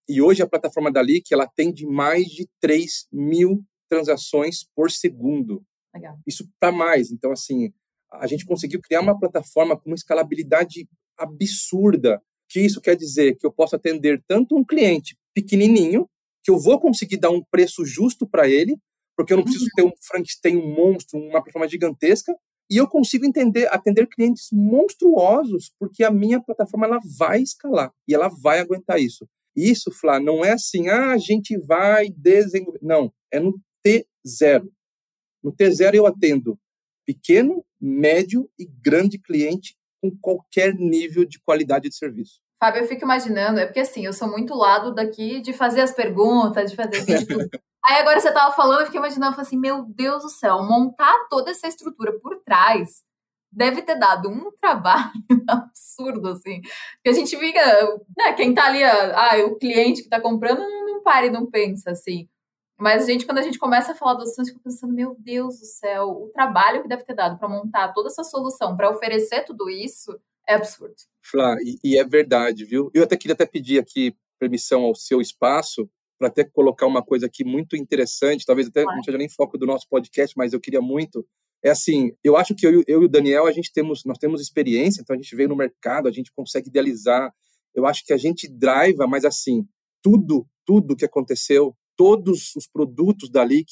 [0.08, 5.64] e hoje a plataforma da Leak, ela atende mais de 3 mil transações por segundo.
[5.94, 6.18] Legal.
[6.26, 7.12] Isso para mais.
[7.12, 7.72] Então, assim,
[8.12, 10.88] a gente conseguiu criar uma plataforma com uma escalabilidade
[11.18, 12.22] absurda.
[12.50, 16.08] Que isso quer dizer que eu posso atender tanto um cliente pequenininho,
[16.44, 18.78] que eu vou conseguir dar um preço justo para ele,
[19.16, 19.72] porque eu não preciso uhum.
[19.76, 22.36] ter um Frankenstein, um monstro, uma plataforma gigantesca,
[22.70, 28.14] e eu consigo entender, atender clientes monstruosos, porque a minha plataforma ela vai escalar e
[28.14, 29.28] ela vai aguentar isso.
[29.56, 32.80] Isso, Flá, não é assim, ah, a gente vai desenvolver.
[32.82, 34.68] Não, é no T0.
[35.44, 36.58] No T0 eu atendo
[37.06, 42.40] pequeno, médio e grande cliente com qualquer nível de qualidade de serviço.
[42.60, 45.92] Fábio, eu fico imaginando, é porque assim, eu sou muito lado daqui de fazer as
[45.92, 47.38] perguntas, de fazer vídeo.
[47.86, 51.28] Aí agora você tava falando, eu fiquei imaginando, eu assim, meu Deus do céu, montar
[51.30, 53.04] toda essa estrutura por trás
[53.56, 55.12] deve ter dado um trabalho
[55.48, 56.62] absurdo, assim.
[57.04, 57.62] Que a gente fica,
[58.18, 61.50] né, quem tá ali, ah, o cliente que tá comprando, não, não para e não
[61.50, 62.28] pensa, assim.
[62.80, 65.60] Mas a gente, quando a gente começa a falar do assunto, fica pensando, meu Deus
[65.60, 69.46] do céu, o trabalho que deve ter dado para montar toda essa solução, para oferecer
[69.46, 70.96] tudo isso, é absurdo.
[71.22, 72.90] Flá, e, e, é verdade, viu?
[72.94, 75.90] Eu até queria até pedir aqui permissão ao seu espaço
[76.20, 78.98] para até colocar uma coisa aqui muito interessante, talvez até claro.
[78.98, 81.26] não seja nem foco do nosso podcast, mas eu queria muito.
[81.64, 84.42] É assim, eu acho que eu, eu e o Daniel, a gente temos, nós temos
[84.42, 87.34] experiência, então a gente veio no mercado, a gente consegue idealizar.
[87.74, 89.66] Eu acho que a gente driva, mas assim,
[90.02, 93.72] tudo, tudo que aconteceu, todos os produtos da Leak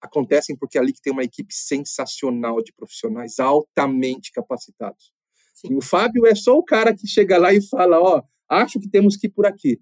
[0.00, 5.12] acontecem porque a Leak tem uma equipe sensacional de profissionais altamente capacitados.
[5.54, 5.72] Sim.
[5.72, 8.88] E o Fábio é só o cara que chega lá e fala, ó, acho que
[8.88, 9.80] temos que ir por aqui.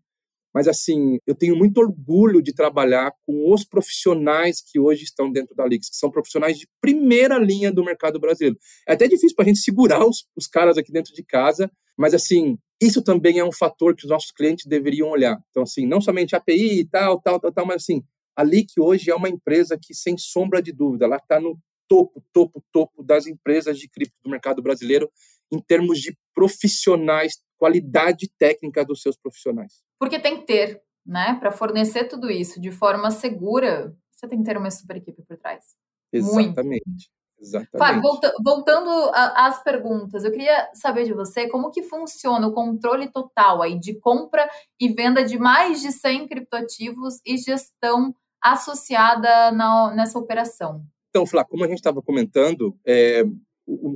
[0.54, 5.54] Mas assim, eu tenho muito orgulho de trabalhar com os profissionais que hoje estão dentro
[5.54, 8.58] da Lix, que são profissionais de primeira linha do mercado brasileiro.
[8.86, 12.14] É até difícil para a gente segurar os, os caras aqui dentro de casa, mas
[12.14, 15.38] assim, isso também é um fator que os nossos clientes deveriam olhar.
[15.50, 18.02] Então assim, não somente API e tal, tal, tal, tal, mas assim,
[18.36, 22.24] a Lick hoje é uma empresa que, sem sombra de dúvida, ela está no topo,
[22.32, 25.10] topo, topo das empresas de cripto do mercado brasileiro
[25.50, 29.82] em termos de profissionais, qualidade técnica dos seus profissionais.
[29.98, 31.36] Porque tem que ter, né?
[31.38, 35.36] Para fornecer tudo isso de forma segura, você tem que ter uma super equipe por
[35.36, 35.64] trás.
[36.12, 36.84] Exatamente.
[36.86, 37.20] Muito.
[37.40, 37.78] Exatamente.
[37.78, 38.02] Fábio,
[38.44, 43.78] voltando às perguntas, eu queria saber de você como que funciona o controle total aí
[43.78, 50.84] de compra e venda de mais de 100 criptoativos e gestão associada na, nessa operação.
[51.08, 53.24] Então, Flá, como a gente estava comentando, é,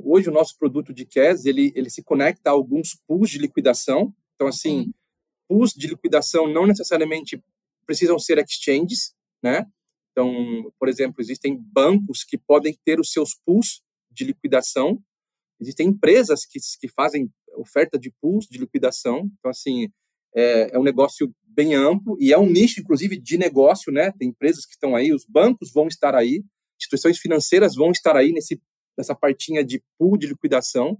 [0.05, 4.15] hoje o nosso produto de CAS, ele, ele se conecta a alguns pools de liquidação.
[4.35, 4.93] Então, assim, uhum.
[5.49, 7.43] pools de liquidação não necessariamente
[7.87, 9.67] precisam ser exchanges, né?
[10.13, 15.03] Então, por exemplo, existem bancos que podem ter os seus pools de liquidação.
[15.61, 19.29] Existem empresas que, que fazem oferta de pools de liquidação.
[19.39, 19.89] Então, assim,
[20.35, 24.13] é, é, um negócio bem amplo e é um nicho, inclusive, de negócio, né?
[24.13, 26.45] Tem empresas que estão aí, os bancos vão estar aí,
[26.79, 28.61] instituições financeiras vão estar aí nesse
[28.97, 30.99] nessa partinha de pool de liquidação.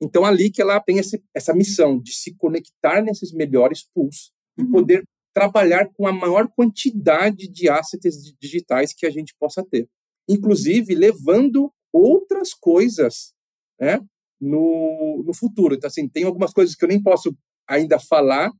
[0.00, 4.64] Então, ali que ela tem esse, essa missão de se conectar nesses melhores pools uhum.
[4.64, 9.88] e poder trabalhar com a maior quantidade de assets digitais que a gente possa ter.
[10.28, 13.34] Inclusive, levando outras coisas
[13.80, 14.00] né,
[14.40, 15.74] no, no futuro.
[15.74, 17.36] Então, assim, tem algumas coisas que eu nem posso
[17.68, 18.52] ainda falar,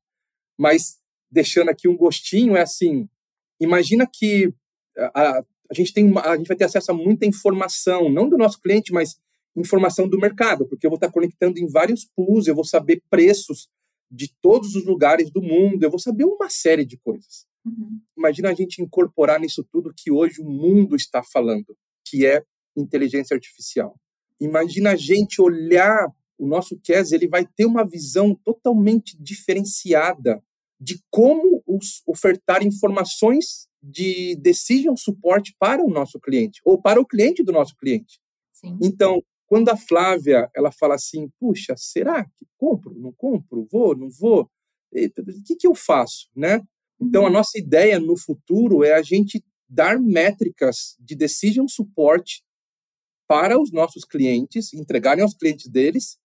[0.59, 0.99] mas
[1.31, 3.09] deixando aqui um gostinho, é assim,
[3.61, 4.53] imagina que
[4.97, 8.37] a, a gente tem uma, a gente vai ter acesso a muita informação, não do
[8.37, 9.17] nosso cliente, mas
[9.57, 13.69] informação do mercado, porque eu vou estar conectando em vários pools, eu vou saber preços
[14.11, 17.47] de todos os lugares do mundo, eu vou saber uma série de coisas.
[17.65, 18.01] Uhum.
[18.17, 22.43] Imagina a gente incorporar nisso tudo que hoje o mundo está falando, que é
[22.77, 23.99] inteligência artificial.
[24.41, 30.43] Imagina a gente olhar o nosso CAS, ele vai ter uma visão totalmente diferenciada
[30.81, 37.07] de como os, ofertar informações de decision support para o nosso cliente ou para o
[37.07, 38.19] cliente do nosso cliente.
[38.53, 38.79] Sim.
[38.83, 44.09] Então, quando a Flávia ela fala assim, puxa, será que compro, não compro, vou, não
[44.09, 44.51] vou,
[44.91, 46.63] o que, que eu faço, né?
[46.99, 47.33] Então, a uhum.
[47.33, 52.43] nossa ideia no futuro é a gente dar métricas de decision support
[53.29, 56.17] para os nossos clientes, entregarem aos clientes deles,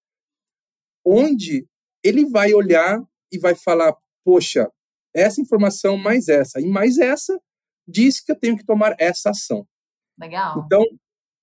[1.03, 1.67] onde
[2.03, 4.71] ele vai olhar e vai falar, poxa,
[5.13, 7.39] essa informação mais essa e mais essa
[7.89, 9.67] diz que eu tenho que tomar essa ação.
[10.17, 10.63] Legal.
[10.65, 10.83] Então,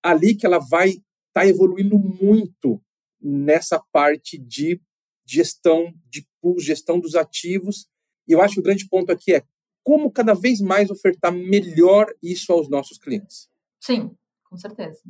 [0.02, 2.80] ali que ela vai estar tá evoluindo muito
[3.20, 4.80] nessa parte de
[5.26, 7.88] gestão de pool, gestão dos ativos.
[8.28, 9.42] E eu acho que o grande ponto aqui é
[9.82, 13.48] como cada vez mais ofertar melhor isso aos nossos clientes.
[13.80, 14.10] Sim,
[14.44, 15.00] com certeza.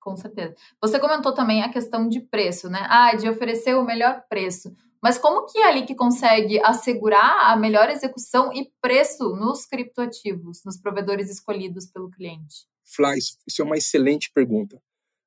[0.00, 0.54] Com certeza.
[0.82, 2.84] Você comentou também a questão de preço, né?
[2.90, 4.74] Ah, de oferecer o melhor preço.
[5.04, 10.64] Mas como que é ali que consegue assegurar a melhor execução e preço nos criptoativos,
[10.64, 12.66] nos provedores escolhidos pelo cliente?
[12.82, 14.80] Flá, isso é uma excelente pergunta.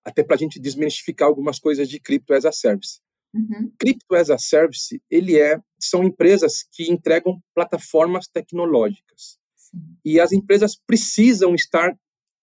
[0.04, 3.00] Até para a gente desmistificar algumas coisas de Crypto as a Service.
[3.32, 3.72] Uhum.
[3.78, 9.38] Crypto as a Service, ele é, são empresas que entregam plataformas tecnológicas.
[9.56, 9.78] Sim.
[10.04, 11.96] E as empresas precisam estar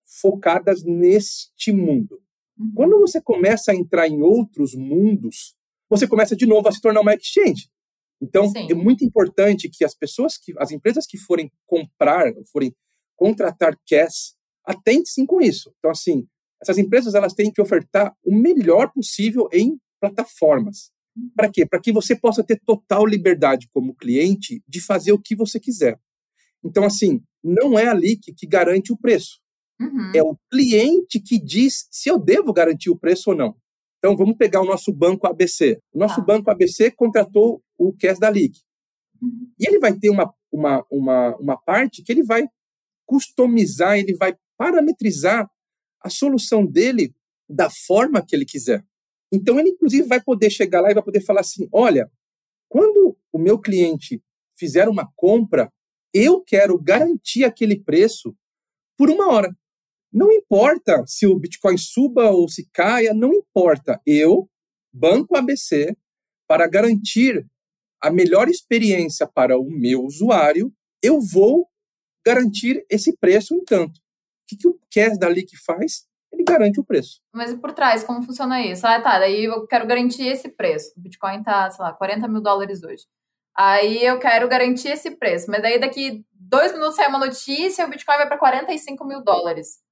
[0.04, 2.22] focadas neste mundo.
[2.56, 2.72] Uhum.
[2.76, 5.56] Quando você começa a entrar em outros mundos,
[5.88, 7.68] você começa de novo a se tornar uma exchange.
[8.20, 8.70] Então, Sim.
[8.70, 12.74] é muito importante que as pessoas que, as empresas que forem comprar, forem
[13.16, 15.72] contratar cash, atentem com isso.
[15.78, 16.26] Então, assim,
[16.60, 20.90] essas empresas elas têm que ofertar o melhor possível em plataformas.
[21.16, 21.30] Uhum.
[21.36, 21.66] Para quê?
[21.66, 25.98] Para que você possa ter total liberdade como cliente de fazer o que você quiser.
[26.64, 29.38] Então, assim, não é ali que, que garante o preço.
[29.78, 30.12] Uhum.
[30.14, 33.54] É o cliente que diz se eu devo garantir o preço ou não.
[34.04, 35.80] Então, vamos pegar o nosso banco ABC.
[35.90, 36.24] O nosso ah.
[36.24, 38.60] banco ABC contratou o CAS da LIC.
[39.22, 39.50] Uhum.
[39.58, 42.46] E ele vai ter uma, uma, uma, uma parte que ele vai
[43.06, 45.50] customizar, ele vai parametrizar
[46.02, 47.14] a solução dele
[47.48, 48.84] da forma que ele quiser.
[49.32, 52.12] Então, ele, inclusive, vai poder chegar lá e vai poder falar assim: olha,
[52.68, 54.22] quando o meu cliente
[54.54, 55.72] fizer uma compra,
[56.12, 58.36] eu quero garantir aquele preço
[58.98, 59.56] por uma hora.
[60.14, 64.00] Não importa se o Bitcoin suba ou se caia, não importa.
[64.06, 64.48] Eu,
[64.92, 65.96] Banco ABC,
[66.46, 67.44] para garantir
[68.00, 70.72] a melhor experiência para o meu usuário,
[71.02, 71.68] eu vou
[72.24, 73.98] garantir esse preço em tanto.
[73.98, 76.06] O que, que o Cash da que faz?
[76.32, 77.20] Ele garante o preço.
[77.32, 78.86] Mas e por trás, como funciona isso?
[78.86, 80.92] Ah, tá, daí eu quero garantir esse preço.
[80.96, 83.04] O Bitcoin tá, sei lá, 40 mil dólares hoje.
[83.56, 85.50] Aí eu quero garantir esse preço.
[85.50, 89.20] Mas daí daqui dois minutos sai uma notícia e o Bitcoin vai para 45 mil
[89.20, 89.82] dólares.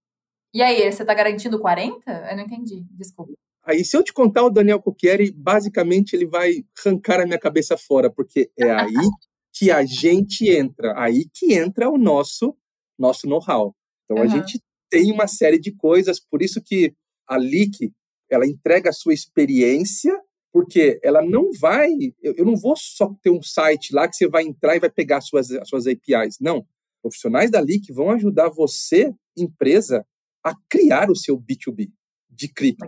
[0.55, 2.11] E aí, você está garantindo 40?
[2.11, 3.33] Eu não entendi, desculpa.
[3.65, 7.77] Aí, se eu te contar o Daniel Cucchieri, basicamente ele vai arrancar a minha cabeça
[7.77, 9.09] fora, porque é aí
[9.53, 12.57] que a gente entra, aí que entra o nosso
[12.99, 13.75] nosso know-how.
[14.05, 14.23] Então, uhum.
[14.23, 14.61] a gente
[14.91, 16.95] tem uma série de coisas, por isso que
[17.27, 17.93] a Leak,
[18.31, 20.13] ela entrega a sua experiência,
[20.53, 21.91] porque ela não vai,
[22.23, 24.91] eu, eu não vou só ter um site lá que você vai entrar e vai
[24.91, 26.67] pegar as suas, as suas APIs, não.
[27.01, 30.07] Profissionais da Leak vão ajudar você, empresa,
[30.45, 31.91] a criar o seu B2B
[32.31, 32.87] de cripto.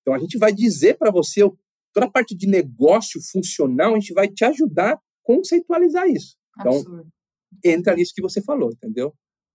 [0.00, 1.42] Então a gente vai dizer para você
[1.92, 6.36] toda a parte de negócio funcional, a gente vai te ajudar a conceitualizar isso.
[6.58, 7.08] Então Absurdo.
[7.64, 9.14] entra nisso que você falou, entendeu?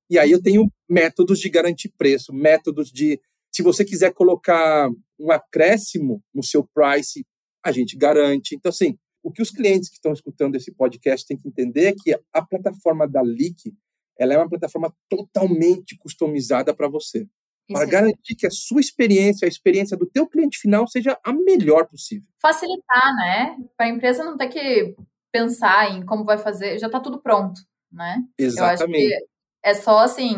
[0.09, 3.19] E aí eu tenho métodos de garantir preço, métodos de
[3.51, 7.25] se você quiser colocar um acréscimo no seu price,
[7.63, 8.55] a gente garante.
[8.55, 11.93] Então assim, o que os clientes que estão escutando esse podcast têm que entender é
[11.93, 13.73] que a plataforma da Leak
[14.17, 17.27] ela é uma plataforma totalmente customizada para você,
[17.71, 21.31] para é garantir que a sua experiência, a experiência do teu cliente final seja a
[21.33, 22.27] melhor possível.
[22.41, 23.57] Facilitar, né?
[23.77, 24.95] Para a empresa não ter que
[25.31, 28.23] pensar em como vai fazer, já está tudo pronto, né?
[28.37, 29.27] Exatamente.
[29.63, 30.35] É só assim,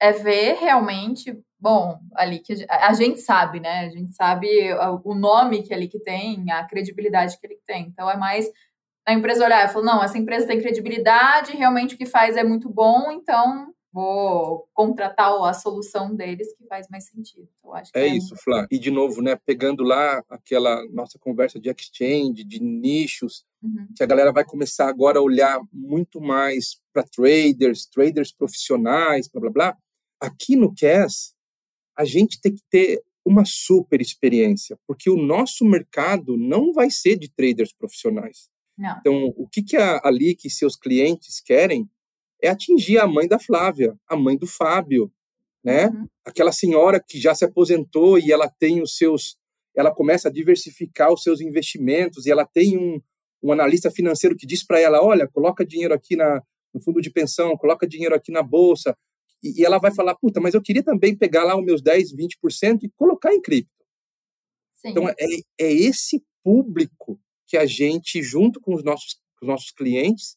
[0.00, 3.86] é ver realmente, bom, ali que a gente sabe, né?
[3.86, 4.48] A gente sabe
[5.04, 7.86] o nome que ali que tem, a credibilidade que ele tem.
[7.86, 8.50] Então é mais
[9.06, 12.44] a empresa olhar e falar, não, essa empresa tem credibilidade, realmente o que faz é
[12.44, 17.48] muito bom, então vou contratar a solução deles que faz mais sentido.
[17.64, 18.36] Eu acho é, é isso.
[18.36, 18.66] Flá.
[18.70, 23.88] E de novo, né, pegando lá aquela nossa conversa de exchange, de nichos, uhum.
[23.96, 29.40] que a galera vai começar agora a olhar muito mais para traders, traders profissionais, blá
[29.40, 29.76] blá blá.
[30.20, 31.34] Aqui no CAS,
[31.96, 37.16] a gente tem que ter uma super experiência, porque o nosso mercado não vai ser
[37.16, 38.49] de traders profissionais.
[38.80, 38.96] Não.
[38.98, 41.86] Então, o que, que a, ali que seus clientes querem
[42.42, 45.12] é atingir a mãe da Flávia, a mãe do Fábio,
[45.62, 45.88] né?
[45.88, 46.08] Uhum.
[46.24, 49.36] Aquela senhora que já se aposentou e ela tem os seus,
[49.76, 52.98] ela começa a diversificar os seus investimentos e ela tem um,
[53.42, 57.10] um analista financeiro que diz para ela, olha, coloca dinheiro aqui na, no fundo de
[57.10, 58.96] pensão, coloca dinheiro aqui na bolsa,
[59.42, 62.14] e, e ela vai falar, puta, mas eu queria também pegar lá os meus 10,
[62.14, 63.70] 20% e colocar em cripto.
[64.76, 64.88] Sim.
[64.88, 65.14] Então, é,
[65.60, 67.20] é esse público
[67.50, 70.36] que a gente, junto com os nossos, os nossos clientes,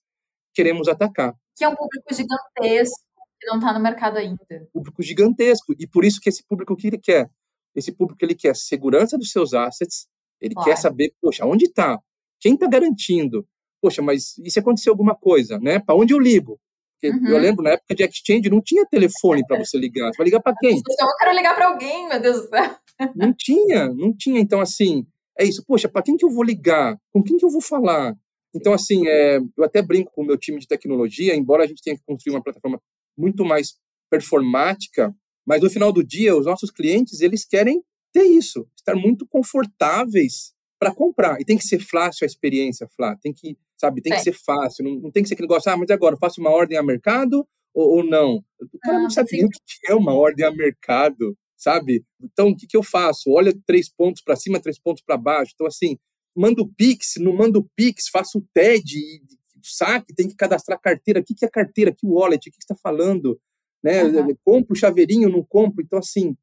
[0.51, 1.35] queremos atacar.
[1.55, 3.05] Que é um público gigantesco,
[3.39, 4.39] que não está no mercado ainda.
[4.73, 5.75] Público gigantesco.
[5.77, 7.29] E por isso que esse público que ele quer?
[7.75, 10.07] Esse público ele quer segurança dos seus assets,
[10.41, 10.67] ele claro.
[10.67, 11.99] quer saber, poxa, onde está?
[12.39, 13.47] Quem está garantindo?
[13.79, 15.77] Poxa, mas e se acontecer alguma coisa, né?
[15.77, 16.59] Para onde eu ligo?
[17.03, 17.27] Uhum.
[17.27, 20.07] Eu lembro, na época de exchange, não tinha telefone para você ligar.
[20.07, 20.77] Você vai ligar para quem?
[20.77, 22.75] Eu quero ligar para alguém, meu Deus do céu.
[23.15, 24.39] Não tinha, não tinha.
[24.39, 25.05] Então, assim,
[25.37, 25.63] é isso.
[25.65, 26.97] Poxa, para quem que eu vou ligar?
[27.11, 28.15] Com quem que eu vou falar?
[28.55, 31.81] Então, assim, é, eu até brinco com o meu time de tecnologia, embora a gente
[31.81, 32.79] tenha que construir uma plataforma
[33.17, 33.75] muito mais
[34.09, 35.13] performática,
[35.45, 40.53] mas no final do dia, os nossos clientes, eles querem ter isso, estar muito confortáveis
[40.79, 41.41] para comprar.
[41.41, 43.15] E tem que ser fácil a experiência, Flá.
[43.15, 44.85] Tem que, sabe, tem que ser fácil.
[44.85, 47.47] Não, não, tem que ser aquele negócio, ah, mas agora, faço uma ordem a mercado
[47.73, 48.43] ou, ou não?
[48.61, 49.57] O cara ah, não sabe nem o que
[49.87, 52.05] é uma ordem a mercado, sabe?
[52.21, 53.31] Então, o que, que eu faço?
[53.31, 55.53] Olha três pontos para cima, três pontos para baixo.
[55.55, 55.97] Então, assim,
[56.35, 59.21] mando o Pix, não mando o Pix, faço o TED,
[59.63, 61.21] saque, tem que cadastrar carteira.
[61.21, 61.93] O que, que é carteira?
[61.93, 62.37] Que wallet?
[62.49, 63.39] O que, que você está falando?
[63.81, 64.03] Né?
[64.03, 64.35] Uhum.
[64.43, 65.81] Compro o chaveirinho, não compro?
[65.81, 66.35] Então, assim,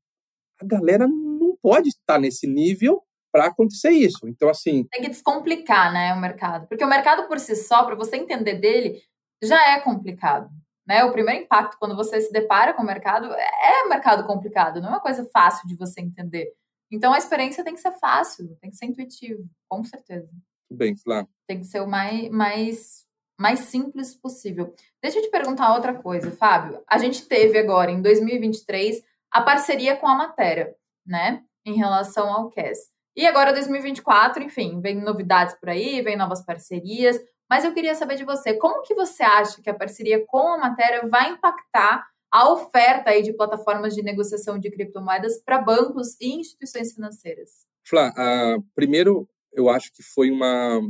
[0.61, 3.03] a galera não pode estar nesse nível
[3.33, 4.27] para acontecer isso.
[4.27, 4.85] Então, assim.
[4.91, 6.67] Tem que descomplicar, né, o mercado.
[6.67, 9.03] Porque o mercado por si só, para você entender dele,
[9.43, 10.51] já é complicado.
[10.91, 11.05] Né?
[11.05, 14.89] O primeiro impacto quando você se depara com o mercado é um mercado complicado, não
[14.89, 16.53] é uma coisa fácil de você entender.
[16.91, 20.29] Então a experiência tem que ser fácil, tem que ser intuitivo, com certeza.
[20.69, 21.29] Bem, claro.
[21.47, 23.07] Tem que ser o mais, mais,
[23.39, 24.75] mais simples possível.
[25.01, 26.83] Deixa eu te perguntar outra coisa, Fábio.
[26.89, 30.75] A gente teve agora, em 2023, a parceria com a Matéria,
[31.07, 31.45] né?
[31.65, 32.91] Em relação ao CAS.
[33.15, 37.17] E agora 2024, enfim, vem novidades por aí, vem novas parcerias.
[37.51, 40.59] Mas eu queria saber de você, como que você acha que a parceria com a
[40.59, 46.29] Matéria vai impactar a oferta aí de plataformas de negociação de criptomoedas para bancos e
[46.33, 47.51] instituições financeiras?
[47.85, 50.81] Flá, uh, primeiro eu acho que foi uma,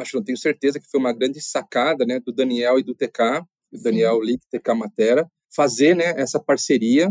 [0.00, 3.44] acho não tenho certeza que foi uma grande sacada, né, do Daniel e do TK,
[3.72, 7.08] o Daniel Lick, TK Matera, fazer, né, essa parceria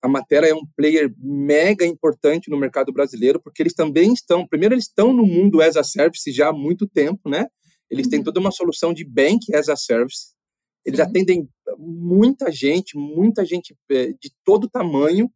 [0.00, 4.74] a Matera é um player mega importante no mercado brasileiro, porque eles também estão, primeiro
[4.74, 7.48] eles estão no mundo as a service já há muito tempo, né?
[7.90, 8.10] Eles uhum.
[8.10, 10.32] têm toda uma solução de bank as a service.
[10.84, 15.30] Eles atendem muita gente, muita gente eh, de todo tamanho,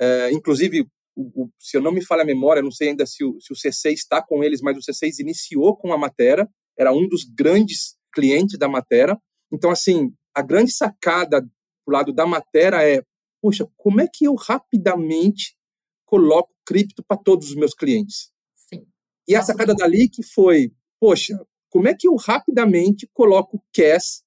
[0.00, 0.86] é, inclusive,
[1.16, 3.52] o, o, se eu não me falha a memória, não sei ainda se o, se
[3.52, 7.24] o C6 está com eles, mas o C6 iniciou com a Matera, era um dos
[7.24, 9.18] grandes clientes da Matera.
[9.52, 13.02] Então, assim, a grande sacada do lado da Matera é
[13.40, 15.56] poxa, como é que eu rapidamente
[16.04, 18.30] coloco cripto para todos os meus clientes?
[18.56, 18.86] Sim.
[19.26, 21.38] E a sacada dali que foi, poxa,
[21.70, 24.22] como é que eu rapidamente coloco cash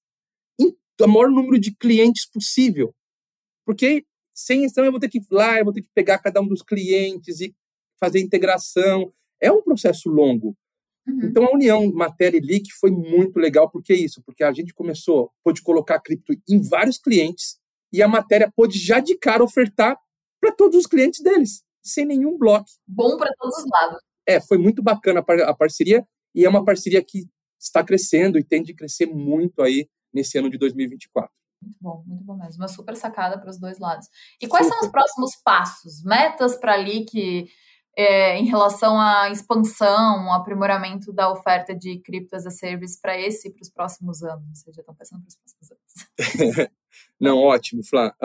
[0.59, 2.93] em o maior número de clientes possível?
[3.65, 6.41] Porque sem isso eu vou ter que ir lá, eu vou ter que pegar cada
[6.41, 7.55] um dos clientes e
[7.99, 9.13] fazer integração.
[9.39, 10.55] É um processo longo.
[11.07, 11.19] Uhum.
[11.23, 15.31] Então a união matéria e leak foi muito legal porque isso, porque a gente começou,
[15.43, 17.59] pôde colocar cripto em vários clientes
[17.91, 19.97] e a matéria pôde já de cara ofertar
[20.39, 22.69] para todos os clientes deles, sem nenhum bloco.
[22.87, 23.99] Bom para todos os lados.
[24.25, 27.29] É, foi muito bacana a, par a parceria e é uma parceria que
[27.59, 31.31] está crescendo e tende a crescer muito aí nesse ano de 2024.
[31.61, 32.61] Muito bom, muito bom mesmo.
[32.61, 34.07] Uma super sacada para os dois lados.
[34.41, 34.79] E quais super.
[34.79, 37.47] são os próximos passos, metas para ali que
[37.95, 43.49] é, em relação à expansão, aprimoramento da oferta de cripto as a service para esse
[43.49, 44.59] e para os próximos anos?
[44.59, 46.71] Vocês já estão pensando para os próximos anos?
[47.19, 48.15] Não, ótimo, Flá.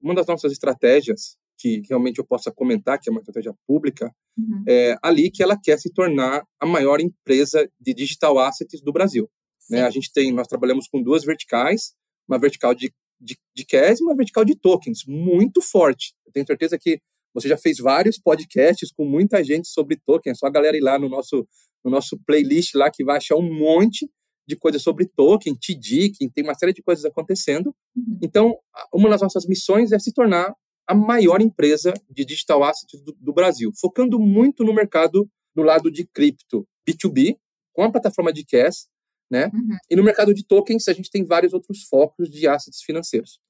[0.00, 4.64] Uma das nossas estratégias, que, realmente eu possa comentar, que é uma estratégia pública, uhum.
[4.68, 9.30] é ali que ela quer se tornar a maior empresa de digital assets do Brasil.
[9.70, 9.82] Né?
[9.82, 11.94] A gente tem, nós trabalhamos com duas verticais,
[12.28, 16.14] uma vertical de, de, de cash e uma vertical de tokens, muito forte.
[16.26, 17.00] Eu tenho certeza que
[17.32, 20.82] você já fez vários podcasts com muita gente sobre token, é só a galera ir
[20.82, 21.48] lá no nosso,
[21.82, 24.06] no nosso playlist lá que vai achar um monte
[24.46, 27.74] de coisas sobre token, TD, que tem uma série de coisas acontecendo.
[27.96, 28.18] Uhum.
[28.22, 28.54] Então,
[28.92, 30.54] uma das nossas missões é se tornar
[30.86, 35.90] a maior empresa de digital assets do, do Brasil, focando muito no mercado do lado
[35.90, 37.36] de cripto B2B,
[37.72, 38.86] com a plataforma de cash,
[39.30, 39.50] né?
[39.52, 39.76] Uhum.
[39.90, 43.40] E no mercado de tokens, a gente tem vários outros focos de assets financeiros.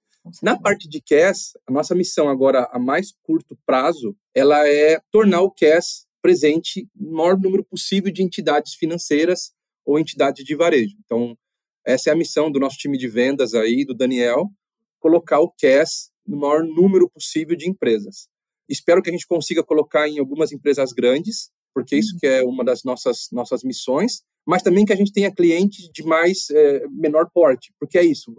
[0.43, 5.43] Na parte de CAS, a nossa missão agora a mais curto prazo, ela é tornar
[5.43, 9.53] o CAS presente no maior número possível de entidades financeiras
[9.85, 10.97] ou entidades de varejo.
[11.05, 11.37] Então,
[11.85, 14.51] essa é a missão do nosso time de vendas aí, do Daniel,
[14.99, 18.29] colocar o CAS no maior número possível de empresas.
[18.69, 22.19] Espero que a gente consiga colocar em algumas empresas grandes, porque isso uhum.
[22.21, 26.03] que é uma das nossas nossas missões, mas também que a gente tenha clientes de
[26.03, 28.35] mais é, menor porte, porque é isso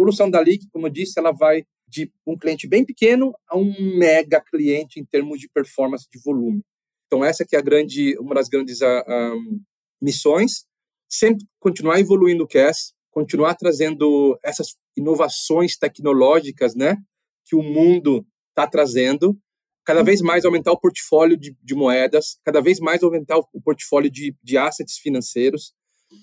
[0.00, 3.98] solução da Leak, como eu disse, ela vai de um cliente bem pequeno a um
[3.98, 6.62] mega cliente em termos de performance de volume.
[7.06, 9.60] Então essa que é a grande, uma das grandes uh,
[10.00, 10.64] missões,
[11.08, 16.96] sempre continuar evoluindo o CAS, continuar trazendo essas inovações tecnológicas, né,
[17.44, 19.38] que o mundo está trazendo,
[19.84, 24.10] cada vez mais aumentar o portfólio de, de, moedas, cada vez mais aumentar o portfólio
[24.10, 25.74] de, de assets financeiros,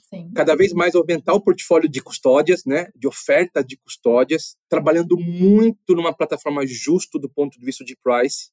[0.09, 0.31] Sim.
[0.33, 5.95] Cada vez mais aumentar o portfólio de custódias, né, de oferta de custódias, trabalhando muito
[5.95, 8.51] numa plataforma justo do ponto de vista de price.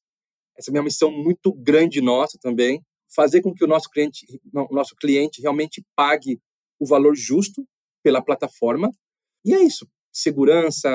[0.57, 2.81] Essa é uma missão muito grande nossa também,
[3.13, 6.39] fazer com que o nosso cliente, o nosso cliente realmente pague
[6.79, 7.67] o valor justo
[8.01, 8.89] pela plataforma.
[9.43, 9.87] E é isso,
[10.17, 10.89] segurança,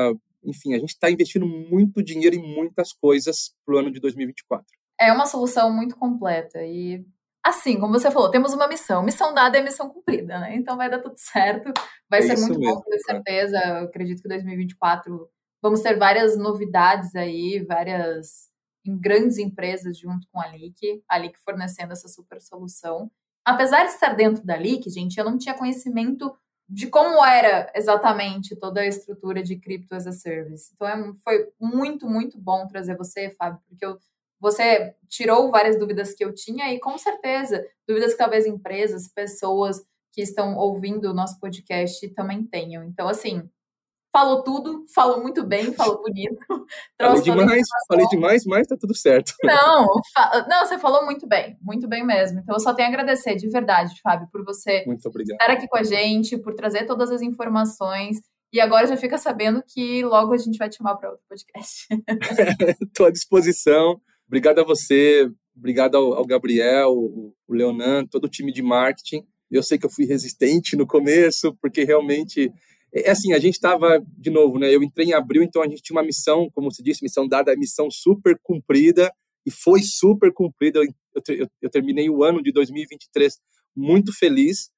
[0.44, 4.66] enfim, a gente está investindo muito dinheiro em muitas coisas para o ano de 2024.
[4.98, 7.04] É uma solução muito completa e
[7.42, 9.02] assim, como você falou, temos uma missão.
[9.02, 10.54] Missão dada é missão cumprida, né?
[10.56, 11.72] Então vai dar tudo certo.
[12.08, 13.58] Vai É ser muito mesmo, bom, com certeza.
[13.58, 15.28] Eu acredito que 2024
[15.62, 18.48] vamos ter várias novidades aí, várias
[18.84, 23.10] em grandes empresas junto com a Leak, a Leak fornecendo essa super solução.
[23.44, 26.34] Apesar de estar dentro da Leak, gente, eu não tinha conhecimento
[26.70, 30.70] de como era exatamente toda a estrutura de Crypto as a Service.
[30.74, 33.98] Então é- foi muito, muito bom trazer você, Fábio, porque eu-
[34.40, 39.84] você tirou várias dúvidas que eu tinha e com certeza dúvidas que talvez empresas, pessoas
[40.12, 42.82] que estão ouvindo o nosso podcast também tenham.
[42.84, 43.48] Então, assim,
[44.12, 46.38] falou tudo, falou muito bem, falou bonito.
[47.00, 49.32] Falei demais, falei demais, mas tá tudo certo.
[49.42, 49.86] não,
[50.48, 52.38] não, você falou muito bem, muito bem mesmo.
[52.40, 55.82] Então eu só tenho a agradecer de verdade, Fábio, por você estar aqui com a
[55.82, 58.18] gente, por trazer todas as informações.
[58.52, 61.86] E agora já fica sabendo que logo a gente vai te chamar para outro podcast.
[62.82, 64.00] Estou à disposição.
[64.26, 69.24] Obrigado a você, obrigado ao, ao Gabriel, o, o Leonan, todo o time de marketing.
[69.50, 72.52] Eu sei que eu fui resistente no começo, porque realmente
[72.93, 74.74] é assim, a gente estava, de novo, né?
[74.74, 77.55] Eu entrei em abril, então a gente tinha uma missão, como você disse, missão dada,
[77.57, 79.12] missão super cumprida,
[79.47, 80.80] e foi super cumprida.
[80.80, 83.38] Eu, eu, eu terminei o ano de 2023
[83.76, 84.70] muito feliz.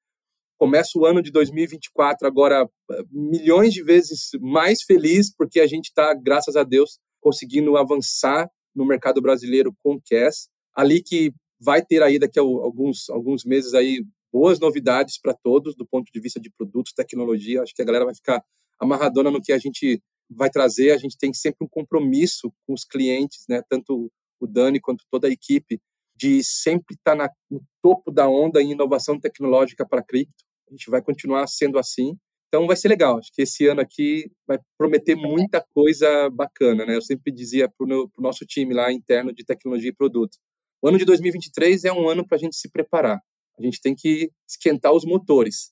[0.57, 2.69] Começo o ano de 2024 agora
[3.11, 8.85] milhões de vezes mais feliz, porque a gente está, graças a Deus, conseguindo avançar no
[8.85, 10.47] mercado brasileiro com o CAS.
[10.75, 14.03] Ali que vai ter aí daqui a alguns, alguns meses aí
[14.33, 17.61] boas novidades para todos do ponto de vista de produtos, tecnologia.
[17.61, 18.43] Acho que a galera vai ficar
[18.79, 20.91] amarradona no que a gente vai trazer.
[20.91, 23.61] A gente tem sempre um compromisso com os clientes, né?
[23.69, 25.79] Tanto o Dani quanto toda a equipe
[26.15, 30.43] de sempre estar tá no topo da onda em inovação tecnológica para cripto.
[30.67, 32.17] A gente vai continuar sendo assim.
[32.47, 33.19] Então vai ser legal.
[33.19, 36.95] Acho que esse ano aqui vai prometer muita coisa bacana, né?
[36.95, 40.37] Eu sempre dizia para o nosso time lá interno de tecnologia e produto.
[40.81, 43.19] O ano de 2023 é um ano para a gente se preparar.
[43.57, 45.71] A gente tem que esquentar os motores,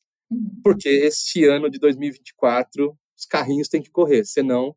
[0.64, 4.76] porque esse ano de 2024 os carrinhos têm que correr, senão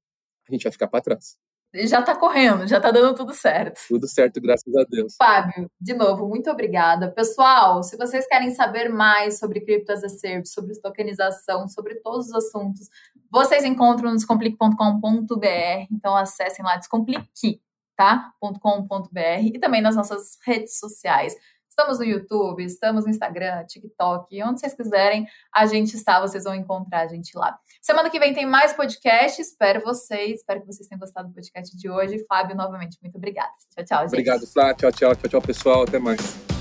[0.49, 1.37] a gente vai ficar para trás.
[1.75, 3.81] Já está correndo, já está dando tudo certo.
[3.89, 5.17] Tudo certo, graças a Deus.
[5.17, 7.11] Fábio, de novo, muito obrigada.
[7.11, 12.29] Pessoal, se vocês querem saber mais sobre Crypto as a Service, sobre tokenização, sobre todos
[12.29, 12.89] os assuntos,
[13.29, 15.87] vocês encontram no descomplique.com.br.
[15.91, 17.61] Então acessem lá, descomplique,
[17.97, 18.33] tá?
[18.41, 21.35] .com.br e também nas nossas redes sociais.
[21.77, 26.55] Estamos no YouTube, estamos no Instagram, TikTok, onde vocês quiserem, a gente está, vocês vão
[26.55, 27.59] encontrar a gente lá.
[27.83, 31.77] Semana que vem tem mais podcast, espero vocês, espero que vocês tenham gostado do podcast
[31.77, 32.25] de hoje.
[32.29, 33.51] Fábio, novamente, muito obrigada.
[33.75, 34.11] Tchau, tchau, gente.
[34.11, 34.73] Obrigado, Flá.
[34.73, 35.83] Tchau, tchau, tchau, tchau, pessoal.
[35.83, 36.54] Até mais.